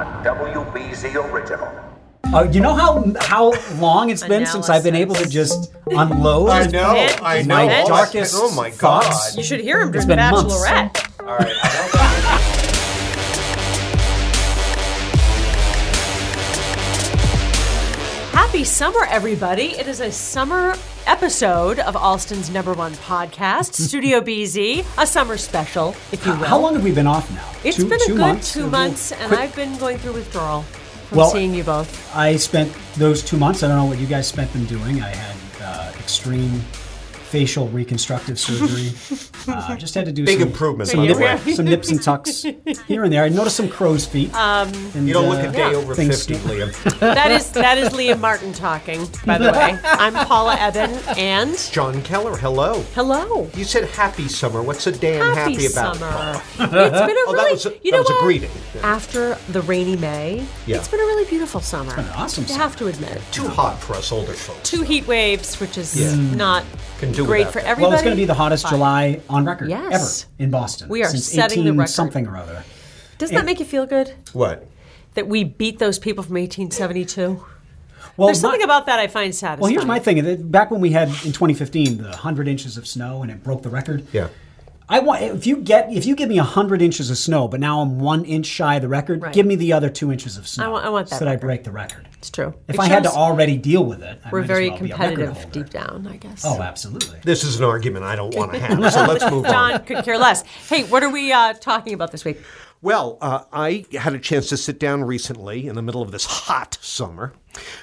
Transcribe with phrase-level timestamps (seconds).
[0.00, 1.68] a WBZ original.
[2.32, 6.50] Uh, you know how how long it's been since I've been able to just unload
[6.50, 7.54] I know, I know.
[7.54, 9.36] my darkest Oh my thoughts.
[9.36, 10.18] You should hear him during been.
[10.18, 11.10] Bachelorette.
[11.20, 11.89] All right, I
[18.60, 19.68] Happy summer, everybody.
[19.68, 20.74] It is a summer
[21.06, 26.44] episode of Allston's number one podcast, Studio BZ, a summer special, if you will.
[26.44, 27.50] How long have we been off now?
[27.64, 28.52] It's two, been a two good months?
[28.52, 30.64] two months, and quick- I've been going through withdrawal
[31.08, 32.14] from Well- seeing you both.
[32.14, 33.62] I spent those two months.
[33.62, 35.00] I don't know what you guys spent them doing.
[35.00, 36.62] I had uh, extreme
[37.30, 38.90] facial reconstructive surgery.
[39.48, 41.52] uh, just had to do Big some, improvement, some, by the nip- way.
[41.54, 43.22] some nips and tucks here and there.
[43.24, 44.34] I noticed some crow's feet.
[44.34, 46.98] Um, and, You don't look uh, a day over things- 50, Liam.
[47.00, 49.78] That is that is Liam Martin talking, by the way.
[49.84, 52.80] I'm Paula Ebben, and Jon Keller, hello.
[52.94, 53.48] hello.
[53.54, 54.62] You said happy summer.
[54.62, 56.40] What's so damn Happy happy about summer.
[56.40, 56.42] it?
[56.60, 58.22] It's been a Oh, that really, was a- you that know was a what?
[58.24, 58.50] greeting.
[58.82, 60.76] After the rainy May, Yeah.
[60.78, 61.90] it's been a really beautiful summer.
[61.92, 62.62] it's an awesome You summer.
[62.64, 63.20] have to admit.
[63.30, 64.68] Too hot for us older folks.
[64.68, 66.14] Two heat waves, which is Yeah.
[66.34, 66.64] not
[67.00, 67.66] Can do great for that.
[67.66, 67.82] everybody.
[67.82, 70.26] Well, it's going to be the hottest but July on record Yes.
[70.26, 70.88] ever in Boston.
[70.90, 71.90] We are since setting the record.
[71.90, 72.62] something or other.
[73.18, 74.66] Doesn't that make you feel good What?
[75.14, 77.42] that we beat those people from 1872?
[78.16, 79.60] Well, There's something my- about that I find satisfying.
[79.60, 80.50] Well, here's my thing.
[80.50, 83.70] Back when we had in 2015 the 100 inches of snow and it broke the
[83.70, 84.04] record.
[84.12, 84.28] Yeah.
[84.90, 87.80] I want if you get if you give me 100 inches of snow, but now
[87.80, 89.22] I'm one inch shy of the record.
[89.22, 89.32] Right.
[89.32, 90.64] Give me the other two inches of snow.
[90.64, 92.08] I want- I want that so that I break the record.
[92.18, 92.54] It's true.
[92.66, 94.78] If It I had to already deal with it, I We're might as very well
[94.80, 96.44] be a competitive deep down, I guess.
[96.44, 97.20] Oh, absolutely.
[97.24, 99.50] This is an argument I don't want to have, so let's move on.
[99.52, 100.42] John could care less.
[100.68, 102.40] Hey, what are we uh, talking about this week?
[102.82, 106.24] Well, uh, I had a chance to sit down recently in the middle of this
[106.24, 107.32] hot summer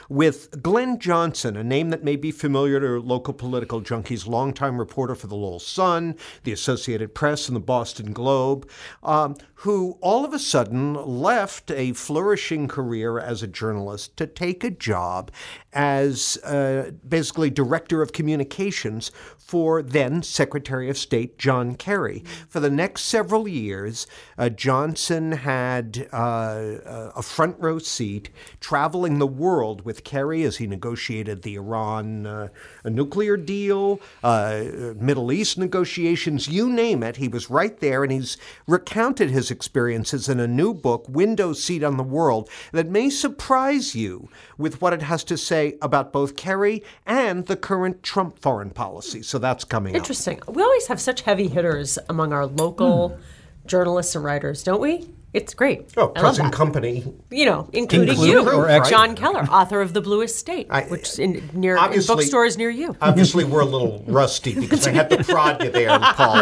[0.09, 5.15] with Glenn Johnson, a name that may be familiar to local political junkies, longtime reporter
[5.15, 8.69] for the Lowell Sun, the Associated Press, and the Boston Globe,
[9.03, 14.63] um, who all of a sudden left a flourishing career as a journalist to take
[14.63, 15.31] a job
[15.73, 22.23] as uh, basically director of communications for then Secretary of State John Kerry.
[22.49, 24.05] For the next several years,
[24.37, 28.29] uh, Johnson had uh, a front row seat
[28.59, 32.49] traveling the world with Kerry as he negotiated the Iran uh,
[32.85, 34.63] nuclear deal, uh,
[34.95, 37.17] Middle East negotiations, you name it.
[37.17, 38.37] He was right there, and he's
[38.67, 43.95] recounted his experiences in a new book, Window Seat on the World, that may surprise
[43.95, 48.69] you with what it has to say about both Kerry and the current Trump foreign
[48.69, 49.21] policy.
[49.21, 49.97] So that's coming up.
[49.97, 50.41] Interesting.
[50.47, 53.21] We always have such heavy hitters among our local Hmm.
[53.65, 55.09] journalists and writers, don't we?
[55.37, 55.93] It's great.
[55.97, 57.03] Oh, I love present company.
[57.29, 60.83] You know, including Including you, or ex- Jon Keller, author of The Bluest State, I-
[60.85, 62.95] which is in, near in obviously- bookstores near you.
[63.01, 66.33] Obviously, we're a little rusty because I had to prod you there, Paul.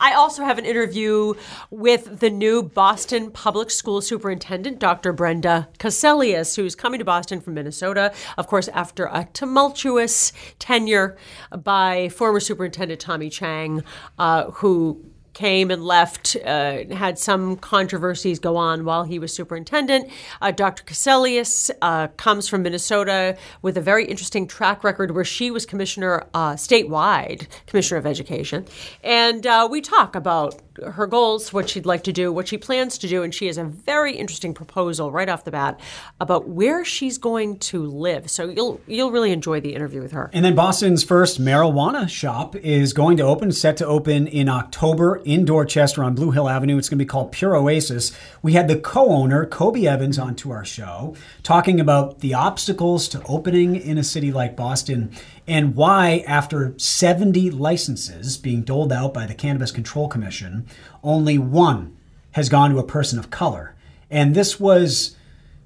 [0.00, 1.34] I also have an interview
[1.70, 5.12] with the new Boston Public School Superintendent, Dr.
[5.12, 11.16] Brenda Cassellius, who's coming to Boston from Minnesota, of course, after a tumultuous tenure
[11.56, 13.82] by former Superintendent Tommy Chang,
[14.18, 15.04] uh, who
[15.40, 20.10] came and left, uh, had some controversies go on while he was superintendent.
[20.42, 20.84] Uh, Dr.
[20.84, 26.26] Cassellius uh, comes from Minnesota with a very interesting track record where she was commissioner
[26.34, 28.66] uh, statewide, commissioner of education.
[29.02, 32.98] And uh, we talk about her goals, what she'd like to do, what she plans
[32.98, 35.80] to do, and she has a very interesting proposal right off the bat
[36.20, 38.30] about where she's going to live.
[38.30, 40.30] So you'll you'll really enjoy the interview with her.
[40.32, 45.20] And then Boston's first marijuana shop is going to open, set to open in October
[45.24, 46.78] in Dorchester on Blue Hill Avenue.
[46.78, 48.12] It's going to be called Pure Oasis.
[48.42, 53.22] We had the co owner, Kobie Evans, onto our show talking about the obstacles to
[53.24, 55.10] opening in a city like Boston
[55.50, 60.64] and why, after 70 licenses being doled out by the Cannabis Control Commission,
[61.02, 61.96] only one
[62.30, 63.74] has gone to a person of color.
[64.08, 65.16] And this was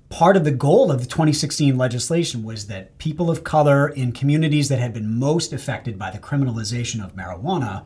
[0.09, 4.71] part of the goal of the 2016 legislation was that people of color in communities
[4.71, 7.85] that had been most affected by the criminalization of marijuana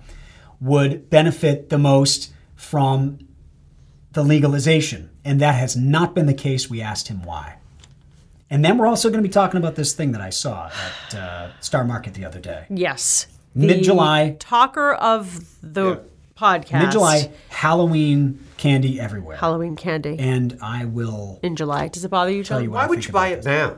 [0.61, 3.19] would benefit the most from
[4.13, 5.11] the legalization.
[5.25, 6.71] And that has not been the case.
[6.71, 7.57] We asked him why.
[8.51, 10.71] And then we're also going to be talking about this thing that I saw
[11.11, 12.65] at uh, Star Market the other day.
[12.71, 13.27] Yes.
[13.55, 14.37] Mid-July.
[14.39, 16.03] Talker of the
[16.39, 16.83] podcast.
[16.83, 19.37] Mid July, Halloween candy everywhere.
[19.37, 21.89] Halloween candy and I will in July.
[21.89, 22.63] Does it bother you, John?
[22.63, 23.77] you what Why I would think you buy about it now?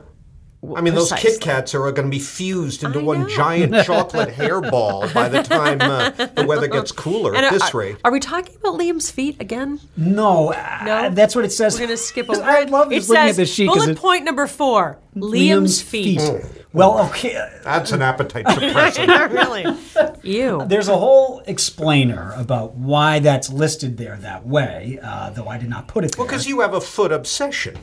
[0.75, 1.11] I mean, those.
[1.13, 5.81] Kit Kats are going to be fused into one giant chocolate hairball by the time
[5.81, 7.97] uh, the weather gets cooler And at are- this are, rate.
[8.03, 9.79] Are we talking about Liam's feet again?
[9.97, 11.09] No, uh, No?
[11.09, 11.73] that's what it says.
[11.73, 12.69] We're going to skip over I it.
[12.69, 15.81] love it just looking says, at this sheet 'cause bullet it- point number four Liam's,
[15.81, 16.21] feet.
[16.73, 17.33] Well, okay.
[17.63, 19.31] That's an appetite suppressant.
[19.33, 19.65] really?
[20.23, 20.63] Ew.
[20.67, 25.69] There's a whole explainer about why that's listed there that way, uh, though I did
[25.69, 26.19] not put it there.
[26.19, 27.77] Well, Because you have a foot obsession.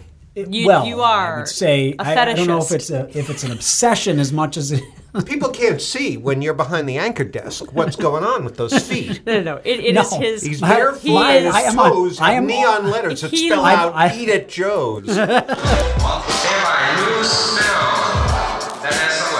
[0.46, 3.08] You, well, you I are would say a I, I don't know if it's a
[3.18, 4.82] if it's an obsession as much as it.
[5.24, 9.20] People can't see when you're behind the anchor desk what's going on with those feet.
[9.26, 9.56] No, no, no.
[9.64, 10.02] It, it No.
[10.02, 10.42] is his.
[10.42, 13.22] He's I- barefoot he and his I am on- toes I have am- neon letters
[13.22, 18.80] that he- spell I- out I- "Eat at Joe's." Stand by, new smell.
[18.80, 19.34] Vanessa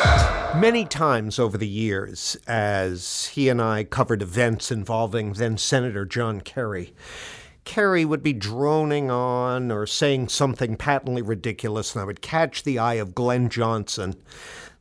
[0.55, 0.57] Webb.
[0.61, 6.41] Many times over the years, as he and I covered events involving then Senator John
[6.41, 6.93] Kerry,
[7.69, 12.79] Kerry would be droning on or saying something patently ridiculous, and I would catch the
[12.79, 14.15] eye of Glenn Johnson,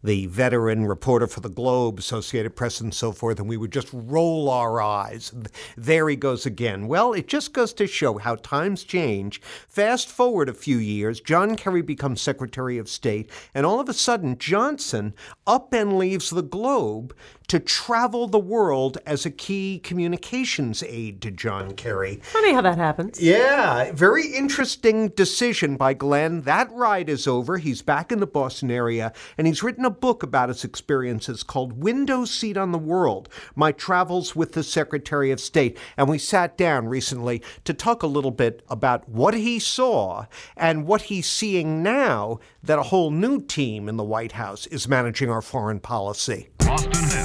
[0.01, 3.89] the veteran reporter for the Globe, Associated Press, and so forth, and we would just
[3.91, 5.33] roll our eyes.
[5.75, 6.87] There he goes again.
[6.87, 9.41] Well, it just goes to show how times change.
[9.67, 13.93] Fast forward a few years, John Kerry becomes Secretary of State, and all of a
[13.93, 15.13] sudden, Johnson
[15.45, 17.13] up and leaves the Globe
[17.47, 22.19] to travel the world as a key communications aide to John Kerry.
[22.23, 23.21] Funny how that happens.
[23.21, 26.41] Yeah, very interesting decision by Glenn.
[26.41, 27.57] That ride is over.
[27.57, 31.81] He's back in the Boston area, and he's written a book about his experiences called
[31.81, 35.77] Window Seat on the World My Travels with the Secretary of State.
[35.95, 40.25] And we sat down recently to talk a little bit about what he saw
[40.57, 44.87] and what he's seeing now that a whole new team in the White House is
[44.87, 46.49] managing our foreign policy.
[46.57, 47.16] Boston Hill, the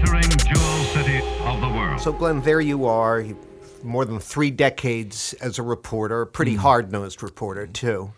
[0.00, 2.00] glittering jewel city of the world.
[2.00, 3.24] So, Glenn, there you are,
[3.82, 6.60] more than three decades as a reporter, a pretty hmm.
[6.60, 8.12] hard nosed reporter, too.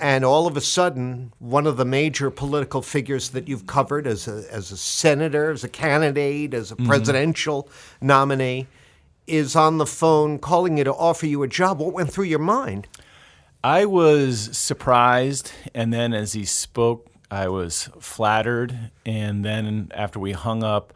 [0.00, 4.26] And all of a sudden, one of the major political figures that you've covered as
[4.28, 6.86] a, as a senator, as a candidate, as a mm-hmm.
[6.86, 7.68] presidential
[8.00, 8.66] nominee,
[9.26, 11.80] is on the phone calling you to offer you a job.
[11.80, 12.88] What went through your mind?
[13.62, 20.32] I was surprised, and then as he spoke, I was flattered, and then after we
[20.32, 20.92] hung up,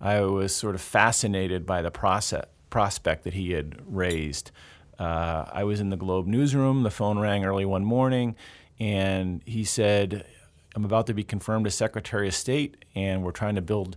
[0.00, 4.50] I was sort of fascinated by the process, prospect that he had raised.
[4.98, 6.82] Uh, I was in the Globe newsroom.
[6.82, 8.34] The phone rang early one morning,
[8.80, 10.26] and he said,
[10.74, 13.96] "I'm about to be confirmed as Secretary of State, and we're trying to build."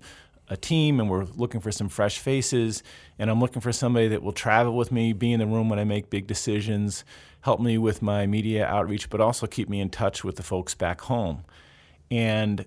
[0.51, 2.81] a team and we're looking for some fresh faces
[3.19, 5.77] and I'm looking for somebody that will travel with me, be in the room when
[5.77, 7.03] I make big decisions,
[7.42, 10.74] help me with my media outreach, but also keep me in touch with the folks
[10.74, 11.44] back home.
[12.11, 12.65] And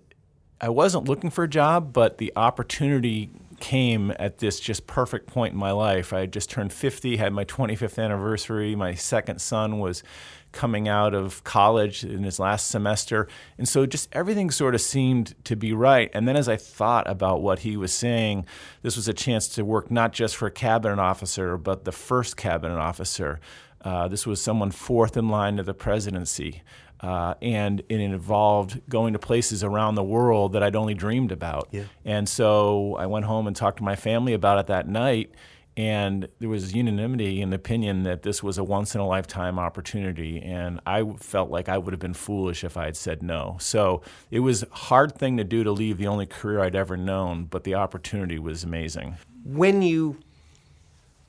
[0.61, 3.31] I wasn't looking for a job, but the opportunity
[3.63, 6.13] came at this just perfect point in my life.
[6.13, 8.75] I had just turned 50, had my 25th anniversary.
[8.75, 10.03] My second son was
[10.51, 13.27] coming out of college in his last semester.
[13.57, 16.11] And so just everything sort of seemed to be right.
[16.13, 18.47] And then as I thought about what he was saying,
[18.83, 22.37] this was a chance to work not just for a cabinet officer, but the first
[22.37, 23.41] cabinet officer.
[23.81, 26.63] Uh, this was someone fourth in line to the presidency.
[27.03, 31.69] Uh, and it involved going to places around the world that I'd only dreamed about.
[32.05, 35.33] And so I went home and talked to my family about it that night.
[35.77, 39.59] And there was unanimity in the opinion that this was a once in a lifetime
[39.59, 40.41] opportunity.
[40.43, 43.57] And I felt like I would have been foolish if I had said no.
[43.59, 46.97] So it was a hard thing to do to leave the only career I'd ever
[46.97, 49.17] known, but the opportunity was amazing.
[49.45, 50.19] When you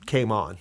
[0.06, 0.58] came on,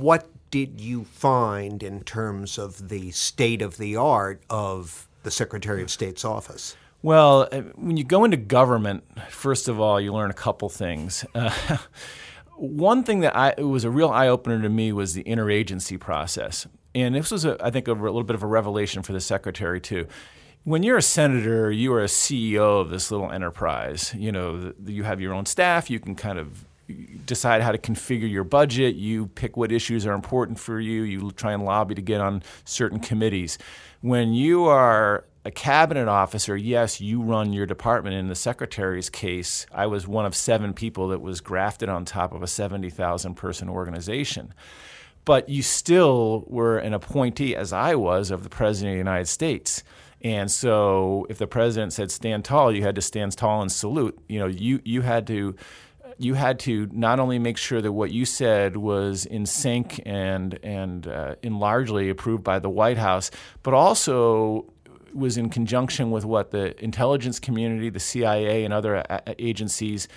[0.00, 5.82] what did you find in terms of the state of the art of the Secretary
[5.82, 6.76] of State's office?
[7.02, 11.24] Well, uh, when you go into government, first of all, you learn a couple things.
[11.34, 11.78] Uh,
[12.56, 16.66] one thing that I, was a real eye opener to me was the interagency process.
[16.94, 19.20] And this was, a, I think, a, re- little bit of a revelation for the
[19.20, 20.06] secretary, too.
[20.64, 24.14] When you're a senator, you are a CEO of this little enterprise.
[24.16, 26.64] You know, you have your own staff, you can kind of
[27.24, 31.30] decide how to configure your budget, you pick what issues are important for you, you
[31.32, 33.58] try and lobby to get on certain committees.
[34.00, 38.16] When you are a cabinet officer, yes, you run your department.
[38.16, 42.32] In the secretary's case, I was one of seven people that was grafted on top
[42.32, 44.52] of a 70,000 person organization.
[45.24, 49.26] But you still were an appointee, as I was, of the President of the United
[49.26, 49.82] States.
[50.22, 54.18] And so if the president said stand tall, you had to stand tall and salute.
[54.28, 55.54] You know, you, you had to
[56.18, 60.58] you had to not only make sure that what you said was in sync and
[60.62, 63.30] and uh, in largely approved by the White House,
[63.62, 64.72] but also
[65.12, 70.08] was in conjunction with what the intelligence community, the CIA, and other a- agencies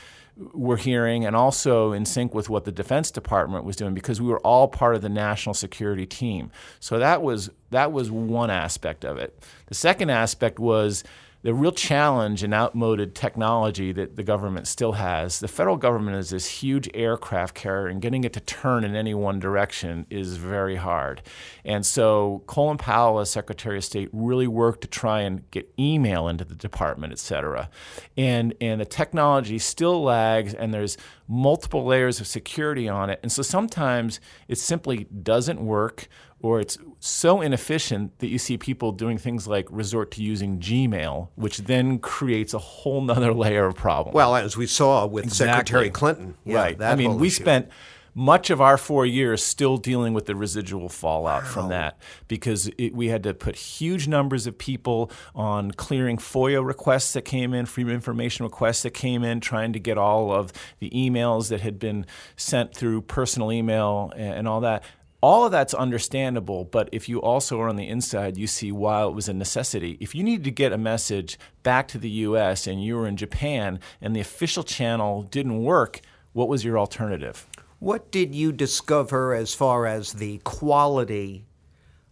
[0.54, 4.28] were hearing, and also in sync with what the Defense Department was doing, because we
[4.28, 6.52] were all part of the national security team.
[6.80, 9.38] So that was that was one aspect of it.
[9.68, 11.04] The second aspect was
[11.42, 15.40] the real challenge and outmoded technology that the government still has.
[15.40, 19.14] The federal government is this huge aircraft carrier, and getting it to turn in any
[19.14, 21.22] one direction is very hard.
[21.64, 26.28] And so Colin Powell, as Secretary of State, really worked to try and get email
[26.28, 27.70] into the department, et cetera.
[28.18, 33.20] And, and the technology still lags, and there's multiple layers of security on it.
[33.24, 36.10] And so sometimes it simply doesn't work
[36.42, 41.30] or it's so inefficient that you see people doing things like resort to using Gmail,
[41.36, 44.14] which then creates a whole nother layer of problem.
[44.14, 45.52] Well, as we saw with Exactly.
[45.54, 46.36] Secretary Clinton.
[46.46, 46.82] Yeah, right.
[46.82, 47.44] I mean, we issue.
[47.44, 47.70] spent
[48.16, 52.94] much of our four years still dealing with the residual fallout from that because it,
[52.94, 57.66] we had to put huge numbers of people on clearing FOIA requests that came in,
[57.66, 61.80] freedom information requests that came in, trying to get all of the emails that had
[61.80, 62.06] been
[62.36, 64.84] sent through personal email and, and all that.
[65.22, 69.04] All of that's understandable, but if you also are on the inside, you see why
[69.04, 69.98] it was a necessity.
[70.00, 73.18] If you needed to get a message back to the US and you were in
[73.18, 76.00] Japan and the official channel didn't work,
[76.32, 77.46] what was your alternative?
[77.80, 81.46] What did you discover as far as the quality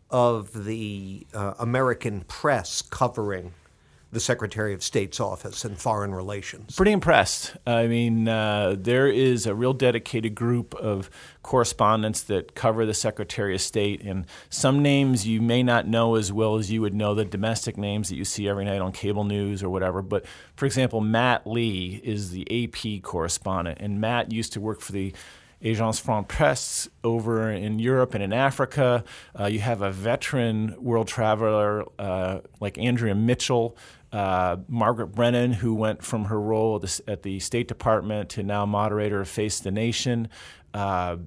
[0.09, 3.53] of the uh, American press covering
[4.11, 6.75] the Secretary of State's office and foreign relations?
[6.75, 7.55] Pretty impressed.
[7.65, 11.09] I mean, uh, there is a real dedicated group of
[11.43, 16.31] correspondents that cover the Secretary of State, and some names you may not know as
[16.31, 19.23] well as you would know the domestic names that you see every night on cable
[19.23, 20.01] news or whatever.
[20.01, 24.91] But for example, Matt Lee is the AP correspondent, and Matt used to work for
[24.91, 25.13] the
[25.63, 29.03] Agence France Presse over in Europe and in Africa.
[29.37, 33.75] Uh, you have a veteran world traveler uh, like Andrea Mitchell,
[34.11, 38.43] uh, Margaret Brennan, who went from her role at the, at the State Department to
[38.43, 40.29] now moderator of Face the Nation.
[40.73, 41.17] Uh,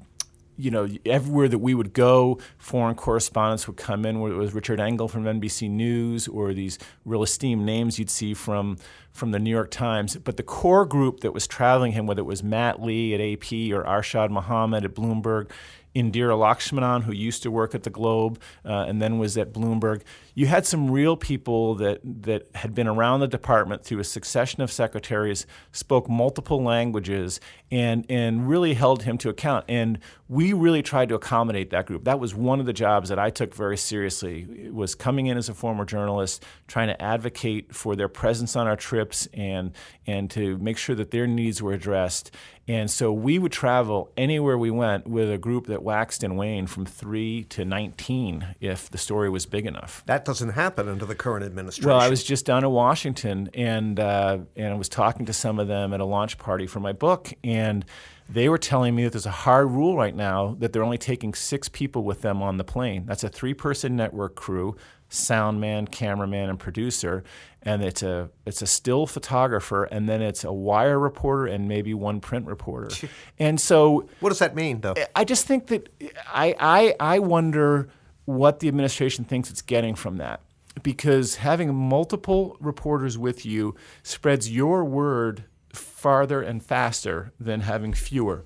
[0.56, 4.20] you know, everywhere that we would go, foreign correspondents would come in.
[4.20, 8.34] Whether it was Richard Engel from NBC News or these real esteemed names you'd see
[8.34, 8.76] from
[9.10, 10.16] from the New York Times.
[10.16, 13.52] But the core group that was traveling him, whether it was Matt Lee at AP
[13.74, 15.50] or Arshad Mohammed at Bloomberg,
[15.94, 20.02] Indira Lakshmanan, who used to work at the Globe uh, and then was at Bloomberg.
[20.40, 24.62] You had some real people that, that had been around the department through a succession
[24.62, 29.66] of secretaries, spoke multiple languages, and, and really held him to account.
[29.68, 29.98] And
[30.30, 32.04] we really tried to accommodate that group.
[32.04, 35.36] That was one of the jobs that I took very seriously, It was coming in
[35.36, 39.72] as a former journalist, trying to advocate for their presence on our trips and,
[40.06, 42.30] and to make sure that their needs were addressed.
[42.68, 46.70] And so we would travel anywhere we went with a group that waxed and waned
[46.70, 50.04] from three to 19 if the story was big enough.
[50.06, 51.90] That doesn't happen under the current administration.
[51.90, 55.58] Well, I was just down in Washington and uh, and I was talking to some
[55.58, 57.84] of them at a launch party for my book, and
[58.28, 61.34] they were telling me that there's a hard rule right now that they're only taking
[61.34, 63.06] six people with them on the plane.
[63.06, 64.76] That's a three-person network crew,
[65.08, 67.24] sound man, cameraman, and producer,
[67.62, 71.92] and it's a it's a still photographer, and then it's a wire reporter and maybe
[71.92, 73.08] one print reporter,
[73.40, 74.94] and so what does that mean, though?
[75.16, 75.88] I just think that
[76.32, 77.88] I, I, I wonder
[78.36, 80.40] what the administration thinks it's getting from that.
[80.82, 88.44] Because having multiple reporters with you spreads your word farther and faster than having fewer.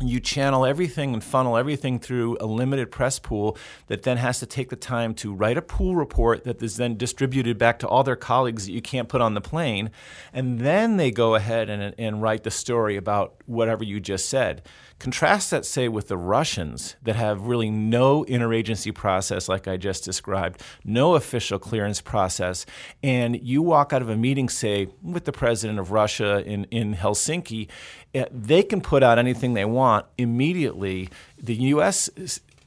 [0.00, 4.46] You channel everything and funnel everything through a limited press pool that then has to
[4.46, 8.02] take the time to write a pool report that is then distributed back to all
[8.02, 9.90] their colleagues that you can't put on the plane.
[10.32, 14.62] And then they go ahead and, and write the story about whatever you just said.
[14.98, 20.04] Contrast that, say, with the Russians that have really no interagency process, like I just
[20.04, 22.64] described, no official clearance process.
[23.02, 26.94] And you walk out of a meeting, say, with the president of Russia in, in
[26.94, 27.68] Helsinki,
[28.14, 31.08] eh, they can put out anything they want immediately.
[31.36, 32.08] The U.S.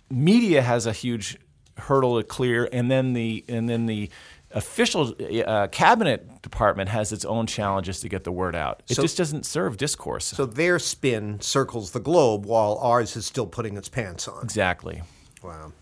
[0.09, 1.37] media has a huge
[1.77, 4.09] hurdle to clear, and then the and then the
[4.55, 5.13] official
[5.45, 8.81] uh, cabinet department has its own challenges to get the word out.
[8.89, 10.25] It So- just doesn't serve discourse.
[10.25, 14.43] So their spin circles the globe while ours is still putting its pants on.
[14.43, 15.03] exactly.
[15.43, 15.73] Wow.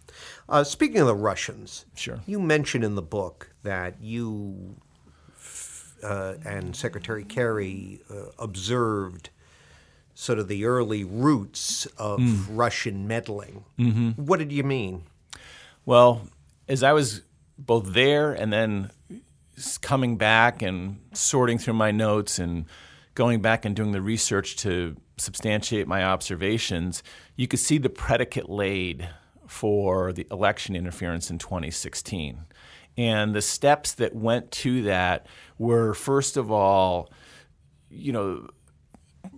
[0.49, 2.19] Uh, speaking of the Russians, Sure.
[2.25, 4.75] you mention in the book that you
[6.03, 9.29] uh, and Secretary Kerry uh, observed
[10.13, 12.45] sort of the early roots of Mm.
[12.49, 13.63] Russian meddling.
[13.79, 14.09] Mm-hmm.
[14.25, 15.03] What did you mean?
[15.85, 16.27] Well,
[16.67, 17.21] as I was
[17.57, 18.91] both there and then
[19.81, 22.65] coming back and sorting through my notes and
[23.15, 27.03] going back and doing the research to substantiate my observations,
[27.35, 29.07] you could see the predicate laid
[29.47, 32.45] for the election interference in 2016.
[32.97, 37.11] And the steps that went to that were, first of all,
[37.89, 38.47] you know,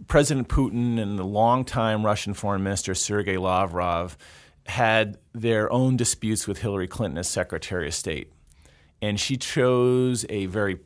[0.07, 4.17] President Putin and the longtime Russian Foreign Minister Sergei Lavrov
[4.67, 8.31] had their own disputes with Hillary Clinton as Secretary of State.
[9.01, 10.79] and she chose a very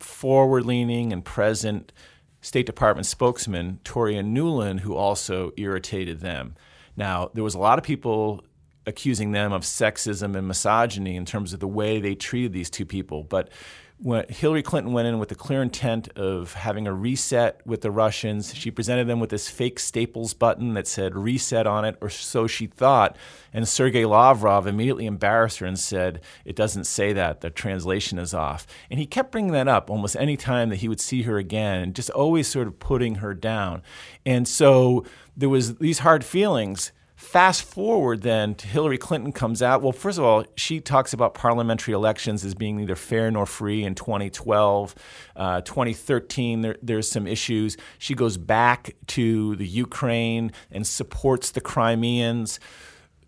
[0.00, 1.92] forward leaning and present
[2.40, 6.54] State Department spokesman, Toria Nuland, who also irritated them.
[6.96, 8.44] Now, there was a lot of people
[8.84, 12.84] accusing them of sexism and misogyny in terms of the way they treated these two
[12.84, 13.22] people.
[13.22, 13.48] But
[14.02, 17.90] when Hillary Clinton went in with the clear intent of having a reset with the
[17.92, 22.10] Russians, she presented them with this fake Staples button that said reset on it, or
[22.10, 23.16] so she thought.
[23.52, 27.42] And Sergei Lavrov immediately embarrassed her and said, It doesn't say that.
[27.42, 28.66] The translation is off.
[28.90, 31.92] And he kept bringing that up almost any time that he would see her again,
[31.92, 33.82] just always sort of putting her down.
[34.26, 35.04] And so
[35.36, 36.90] there was these hard feelings
[37.22, 39.80] Fast forward then to Hillary Clinton comes out.
[39.80, 43.84] Well, first of all, she talks about parliamentary elections as being neither fair nor free
[43.84, 44.94] in 2012.
[45.34, 47.78] Uh, 2013, there, there's some issues.
[47.98, 52.60] She goes back to the Ukraine and supports the Crimeans.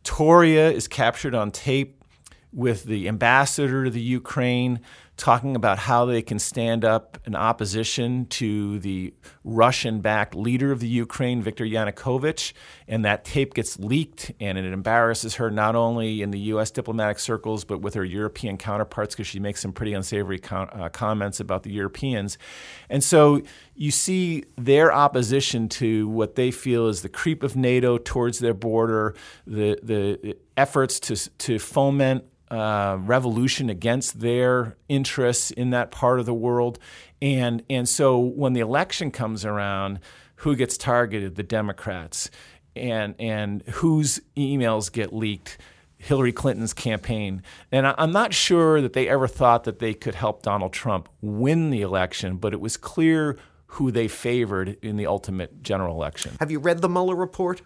[0.03, 2.05] Toria is captured on tape
[2.53, 4.81] with the ambassador to the Ukraine
[5.16, 10.80] talking about how they can stand up in opposition to the Russian backed leader of
[10.80, 12.52] the Ukraine, Viktor Yanukovych.
[12.88, 16.71] And that tape gets leaked, and it embarrasses her not only in the U.S.
[16.71, 20.88] diplomatic circles, but with her European counterparts because she makes some pretty unsavory com- uh,
[20.88, 22.37] comments about the Europeans.
[22.90, 23.42] And so
[23.76, 28.54] you see their opposition to what they feel is the creep of NATO towards their
[28.54, 29.14] border,
[29.47, 36.25] the, the efforts to, to foment uh, revolution against their interests in that part of
[36.25, 36.78] the world.
[37.20, 40.00] And, and so when the election comes around,
[40.37, 41.34] who gets targeted?
[41.34, 42.30] The Democrats.
[42.75, 45.58] And, and whose emails get leaked?
[45.99, 47.42] Hillary Clinton's campaign.
[47.73, 51.70] And I'm not sure that they ever thought that they could help Donald Trump win
[51.70, 56.32] the election, but it was clear who they favored in the ultimate general election.
[56.40, 57.62] Have you read the Mueller report?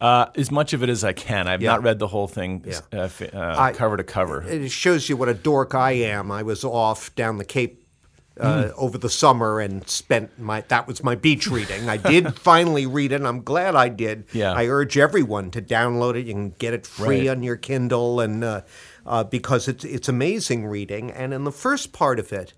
[0.00, 1.48] Uh, as much of it as I can.
[1.48, 1.72] I've yeah.
[1.72, 2.80] not read the whole thing yeah.
[2.92, 4.42] uh, uh, I, cover to cover.
[4.42, 6.30] It shows you what a dork I am.
[6.30, 7.84] I was off down the Cape
[8.38, 8.72] uh, mm.
[8.76, 11.88] over the summer and spent my that was my beach reading.
[11.88, 13.16] I did finally read it.
[13.16, 14.24] and I'm glad I did.
[14.32, 14.52] Yeah.
[14.52, 16.26] I urge everyone to download it.
[16.26, 17.36] You can get it free right.
[17.36, 18.60] on your Kindle, and uh,
[19.06, 21.10] uh, because it's it's amazing reading.
[21.10, 22.54] And in the first part of it,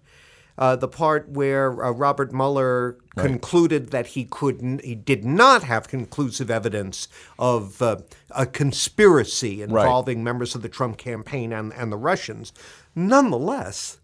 [0.61, 3.27] uh, the part where uh, Robert Mueller right.
[3.27, 7.97] concluded that he couldn't, he did not have conclusive evidence of uh,
[8.31, 10.25] a conspiracy involving right.
[10.25, 12.53] members of the Trump campaign and, and the Russians.
[12.95, 13.99] Nonetheless,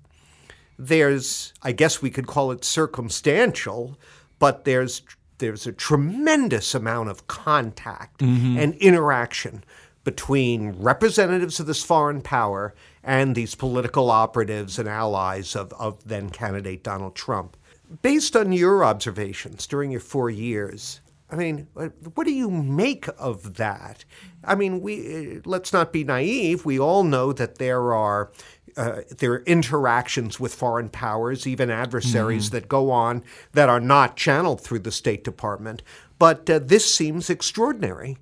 [0.78, 3.98] there's, I guess we could call it circumstantial,
[4.38, 5.02] but there's
[5.38, 8.58] there's a tremendous amount of contact mm-hmm.
[8.58, 9.62] and interaction
[10.02, 12.74] between representatives of this foreign power
[13.06, 17.56] and these political operatives and allies of, of then candidate Donald Trump.
[18.02, 23.54] Based on your observations during your four years, I mean, what do you make of
[23.54, 24.04] that?
[24.44, 26.64] I mean, we let's not be naive.
[26.64, 28.32] We all know that there are
[28.76, 32.56] uh, there are interactions with foreign powers, even adversaries mm-hmm.
[32.56, 35.82] that go on that are not channeled through the State Department.
[36.18, 38.18] But uh, this seems extraordinary.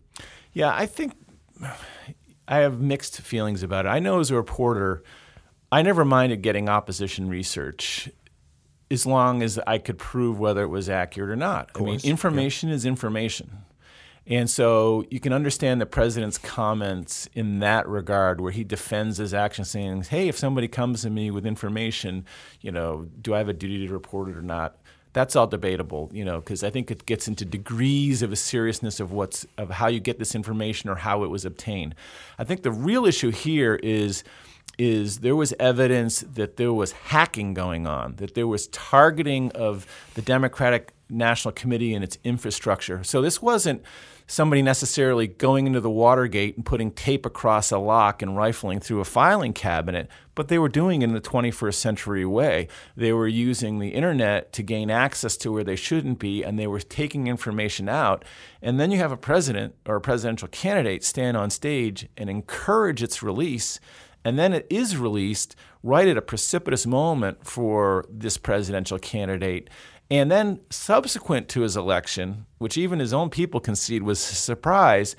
[0.53, 1.15] Yeah, I think
[2.47, 3.89] I have mixed feelings about it.
[3.89, 5.03] I know as a reporter,
[5.73, 8.11] I never minded getting opposition research
[8.91, 11.71] as long as I could prove whether it was accurate or not.
[11.75, 12.77] I mean, information yeah.
[12.77, 13.51] is information.
[14.27, 19.35] And so you can understand the president's comments in that regard, where he defends his
[19.35, 22.25] actions, saying, "Hey, if somebody comes to me with information,
[22.61, 24.79] you know, do I have a duty to report it or not?"
[25.15, 29.01] That's all debatable, you know, because I think it gets into degrees of a seriousness
[29.01, 31.95] of what's of how you get this information or how it was obtained.
[32.39, 34.25] I think the real issue here is
[34.77, 39.87] is there was evidence that there was hacking going on, that there was targeting of
[40.15, 43.05] the Democratic National Committee and its infrastructure.
[43.05, 43.85] So this wasn't
[44.27, 49.01] somebody necessarily going into the Watergate and putting tape across a lock and rifling through
[49.01, 52.69] a filing cabinet, but they were doing it in the 21st century way.
[52.97, 56.67] They were using the internet to gain access to where they shouldn't be, and they
[56.67, 58.25] were taking information out.
[58.63, 63.03] And then you have a president or a presidential candidate stand on stage and encourage
[63.03, 63.79] its release.
[64.25, 69.69] And then it is released right at a precipitous moment for this presidential candidate.
[70.11, 75.17] And then, subsequent to his election, which even his own people concede was a surprise,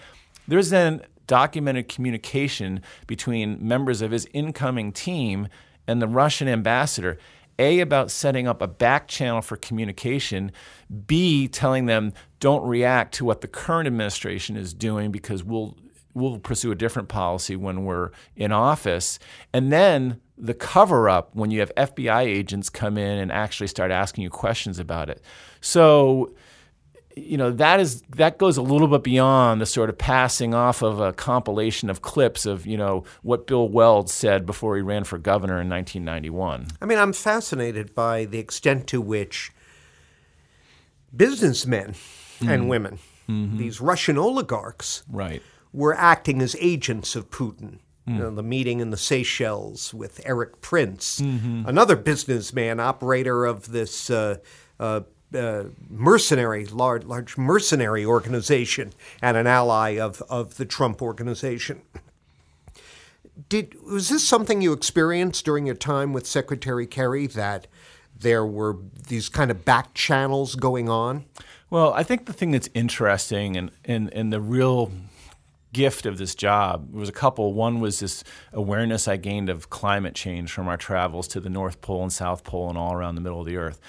[0.47, 5.47] there's then documented communication between members of his incoming team
[5.87, 7.17] and the Russian ambassador.
[7.57, 10.51] A, about setting up a back channel for communication.
[11.07, 15.77] B, telling them don't react to what the current administration is doing because we'll
[16.13, 19.19] we'll pursue a different policy when we're in office.
[19.53, 23.91] And then the cover up when you have FBI agents come in and actually start
[23.91, 25.21] asking you questions about it.
[25.61, 26.33] So
[27.17, 30.81] you know that is that goes a little bit beyond the sort of passing off
[30.81, 35.05] of a compilation of clips of you know what Bill Weld said before he ran
[35.05, 36.67] for governor in 1991.
[36.81, 39.51] I mean, I'm fascinated by the extent to which
[41.15, 41.95] businessmen
[42.41, 42.49] Mm-hmm.
[42.51, 45.41] and women, these Russian oligarchs, Right.
[45.71, 47.79] were acting as agents of Putin.
[48.07, 54.11] You know, the meeting in the Seychelles with Erik Prince, another businessman, operator of this
[54.11, 54.37] uh,
[54.79, 55.01] uh,
[55.33, 61.81] uh, mercenary, large, large mercenary organization, and an ally of, of the Trump organization.
[63.49, 67.67] Did was this something you experienced during your time with Secretary Kerry that
[68.17, 71.25] there were these kind of back channels going on?
[71.69, 74.91] Well, I think the thing that's interesting and, and, and the real
[75.75, 77.53] gift of this job was a couple.
[77.53, 81.81] One was this awareness I gained of climate change from our travels to the North
[81.81, 83.81] Pole and South Pole and all around the middle of the earth.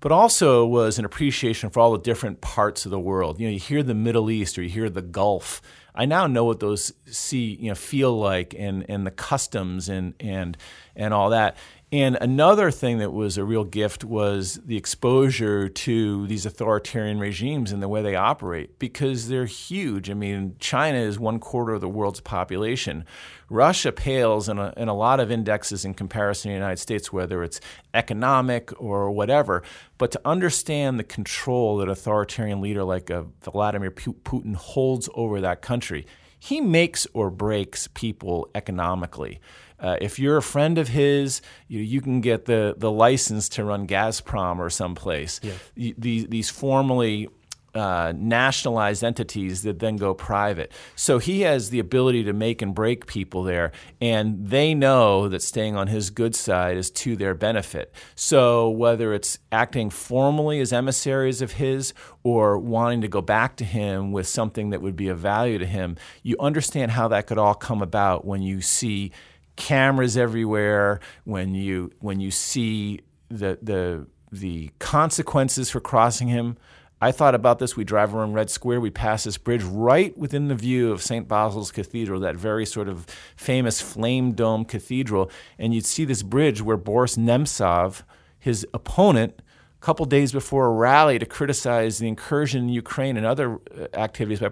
[0.00, 3.38] But also was an appreciation for all the different parts of the world.
[3.38, 5.60] You know, you hear the Middle East or you hear the Gulf.
[5.94, 10.14] I now know what those see, you know, feel like and, and the customs and,
[10.18, 10.56] and,
[10.94, 11.58] and all that.
[11.92, 17.70] And another thing that was a real gift was the exposure to these authoritarian regimes
[17.70, 20.10] and the way they operate because they're huge.
[20.10, 23.04] I mean, China is one quarter of the world's population.
[23.48, 27.12] Russia pales in a, in a lot of indexes in comparison to the United States,
[27.12, 27.60] whether it's
[27.94, 29.62] economic or whatever.
[29.96, 35.40] But to understand the control that an authoritarian leader like a Vladimir Putin holds over
[35.40, 36.04] that country,
[36.36, 39.40] he makes or breaks people economically.
[39.78, 43.64] Uh, if you're a friend of his, you, you can get the, the license to
[43.64, 45.40] run Gazprom or someplace.
[45.42, 45.92] Yeah.
[45.98, 47.28] these, these formally
[47.76, 50.72] uh, nationalized entities that then go private.
[50.94, 55.42] So he has the ability to make and break people there, and they know that
[55.42, 57.92] staying on his good side is to their benefit.
[58.14, 63.64] So whether it's acting formally as emissaries of his or wanting to go back to
[63.64, 67.38] him with something that would be of value to him, you understand how that could
[67.38, 69.12] all come about when you see
[69.56, 76.56] cameras everywhere, when you when you see the the the consequences for crossing him.
[76.98, 77.76] I thought about this.
[77.76, 78.80] We drive around Red Square.
[78.80, 81.28] We pass this bridge right within the view of St.
[81.28, 83.04] Basil's Cathedral, that very sort of
[83.36, 85.30] famous flame dome cathedral.
[85.58, 88.02] And you'd see this bridge where Boris Nemtsov,
[88.38, 89.42] his opponent,
[89.86, 93.60] couple days before a rally to criticize the incursion in Ukraine and other
[93.94, 94.48] activities by,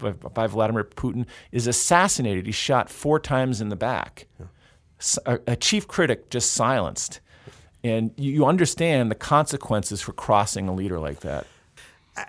[0.00, 2.44] by, by Vladimir Putin, is assassinated.
[2.46, 4.26] He's shot four times in the back.
[5.26, 7.20] A, a chief critic just silenced.
[7.84, 11.46] And you, you understand the consequences for crossing a leader like that.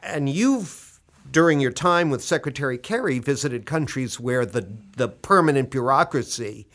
[0.03, 0.99] And you've,
[1.31, 6.67] during your time with Secretary Kerry, visited countries where the, the permanent bureaucracy,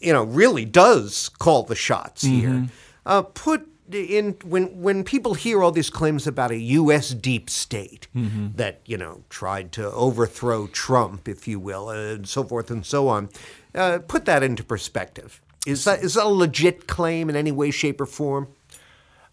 [0.00, 2.66] you know, really does call the shots here.
[3.04, 7.10] Uh, put in when when people hear all these claims about a U.S.
[7.10, 8.08] deep state
[8.56, 13.08] that you know tried to overthrow Trump, if you will, and so forth and so
[13.08, 13.28] on,
[13.74, 15.40] uh, put that into perspective.
[15.66, 18.48] Is that is that a legit claim in any way, shape, or form?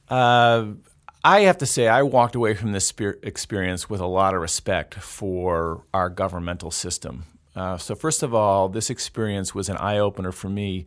[0.09, 0.65] Uh,
[1.23, 4.95] I have to say, I walked away from this experience with a lot of respect
[4.95, 7.23] for our governmental system.
[7.55, 10.85] Uh, so, first of all, this experience was an eye opener for me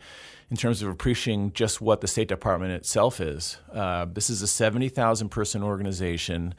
[0.50, 3.58] in terms of appreciating just what the State Department itself is.
[3.72, 6.54] Uh, this is a 70,000 person organization.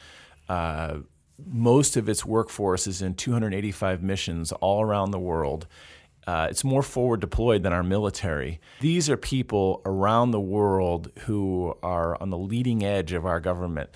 [0.50, 1.00] Uh,
[1.46, 5.68] most of its workforce is in 285 missions all around the world.
[6.26, 8.60] Uh, it's more forward deployed than our military.
[8.82, 13.90] These are people around the world who are on the leading edge of our government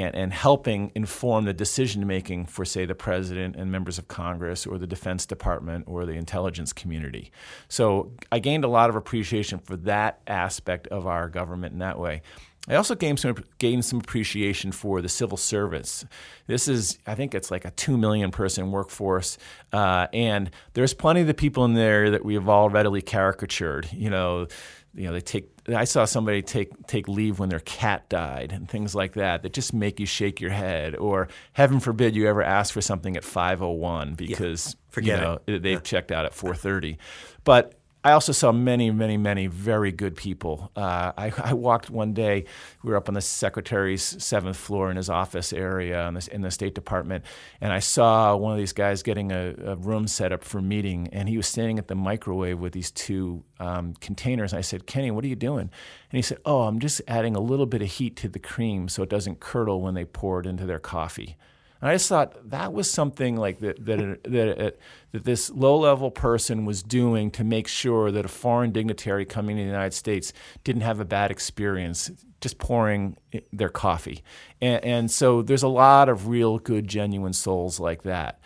[0.00, 4.66] and, and helping inform the decision making for, say, the president and members of Congress
[4.66, 7.30] or the Defense Department or the intelligence community.
[7.68, 11.98] So I gained a lot of appreciation for that aspect of our government in that
[11.98, 12.22] way.
[12.68, 16.04] I also gained some gained some appreciation for the civil service.
[16.48, 19.38] This is, I think, it's like a two million person workforce,
[19.72, 23.88] uh, and there's plenty of the people in there that we have all readily caricatured.
[23.92, 24.48] You know,
[24.96, 25.50] you know, they take.
[25.68, 29.52] I saw somebody take take leave when their cat died and things like that that
[29.52, 30.96] just make you shake your head.
[30.96, 35.62] Or heaven forbid you ever ask for something at 5:01 because forget you know, it.
[35.62, 36.96] they've checked out at 4:30.
[37.44, 37.75] But
[38.06, 40.70] I also saw many, many, many very good people.
[40.76, 42.44] Uh, I, I, walked one day.
[42.84, 46.40] We were up on the secretary's seventh floor in his office area in the, in
[46.40, 47.24] the State Department,
[47.60, 51.08] and I saw one of these guys getting a, a, room set up for meeting,
[51.10, 54.52] and he was standing at the microwave with these two um, containers.
[54.52, 55.70] And I said, "Kenny, what are you doing?" And
[56.12, 59.02] he said, "Oh, I'm just adding a little bit of heat to the cream so
[59.02, 61.36] it doesn't curdle when they pour it into their coffee."
[61.80, 64.78] And I just thought that was something like that that that,
[65.12, 69.62] that this low-level person was doing to make sure that a foreign dignitary coming to
[69.62, 70.32] the United States
[70.64, 72.10] didn't have a bad experience
[72.40, 73.16] just pouring
[73.52, 74.22] their coffee.
[74.60, 78.40] And, and so there's a lot of real good, genuine souls like that.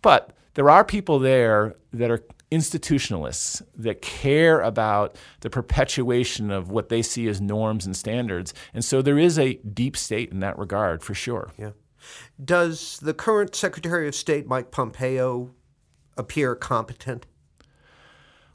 [0.00, 6.90] But there are people there that are institutionalists that care about the perpetuation of what
[6.90, 8.52] they see as norms and standards.
[8.74, 11.50] And so there is a deep state in that regard, for sure.
[11.58, 11.70] Yeah.
[12.42, 15.54] Does the current Secretary of State, Mike Pompeo,
[16.16, 17.26] appear competent?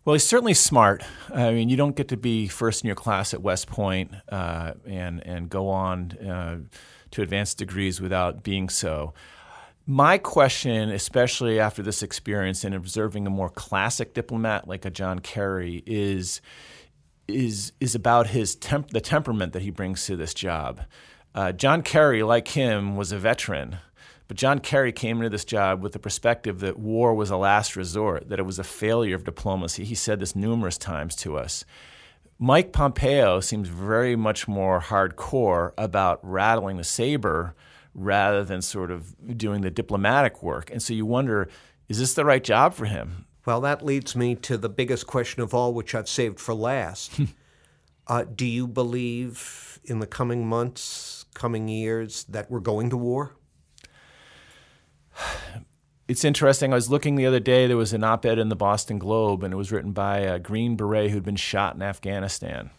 [0.07, 1.03] Well, he's certainly smart.
[1.33, 4.71] I mean, you don't get to be first in your class at West Point uh,
[4.85, 6.59] and and go on uh,
[7.11, 9.13] to advanced degrees without being so.
[9.85, 15.19] My question, especially after this experience and observing a more classic diplomat like a John
[15.19, 16.39] Kerry, is
[17.27, 20.81] is is about his temp- the temperament that he brings to this job.
[21.37, 23.77] Uh, John Kerry, like him, was a veteran,
[24.27, 27.75] but John Kerry came into this job with the perspective that war was a last
[27.75, 29.83] resort, that it was a failure of diplomacy.
[29.83, 31.63] He said this numerous times to us.
[32.39, 37.53] Mike Pompeo seems very much more hardcore about rattling the saber
[37.93, 40.71] rather than sort of doing the diplomatic work.
[40.71, 41.49] And so you wonder,
[41.87, 43.27] is this the right job for him?
[43.45, 47.11] Well, that leads me to the biggest question of all, which I've saved for last.
[48.07, 53.35] uh, do you believe in the coming months, coming years, that we're going to war?
[56.07, 56.71] It's interesting.
[56.71, 57.67] I was looking the other day.
[57.67, 60.39] There was an op ed in the Boston Globe, and it was written by a
[60.39, 62.69] Green Beret who'd been shot in Afghanistan.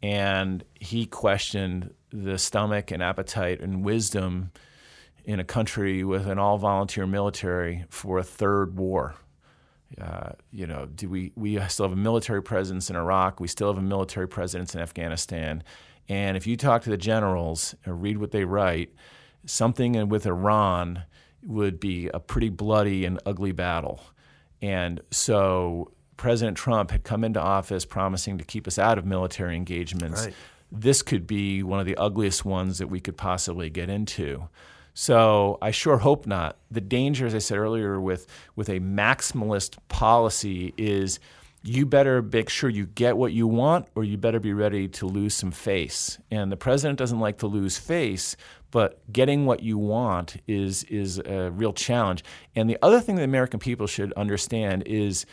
[0.00, 4.52] And he questioned the stomach and appetite and wisdom
[5.24, 9.16] in a country with an all volunteer military for a third war.
[10.00, 13.68] Uh, you know, do we, we still have a military presence in Iraq, we still
[13.68, 15.62] have a military presence in Afghanistan.
[16.08, 18.92] And if you talk to the generals and read what they write,
[19.46, 21.04] something with Iran
[21.44, 24.00] would be a pretty bloody and ugly battle.
[24.62, 29.56] And so President Trump had come into office promising to keep us out of military
[29.56, 30.26] engagements.
[30.26, 30.34] Right
[30.74, 34.48] this could be one of the ugliest ones that we could possibly get into.
[34.92, 36.58] So I sure hope not.
[36.70, 41.18] The danger, as I said earlier, with with a maximalist policy is
[41.66, 45.06] you better make sure you get what you want, or you better be ready to
[45.06, 46.18] lose some face.
[46.30, 48.36] And the president doesn't like to lose face,
[48.70, 52.22] but getting what you want is is a real challenge.
[52.54, 55.24] And the other thing that American people should understand is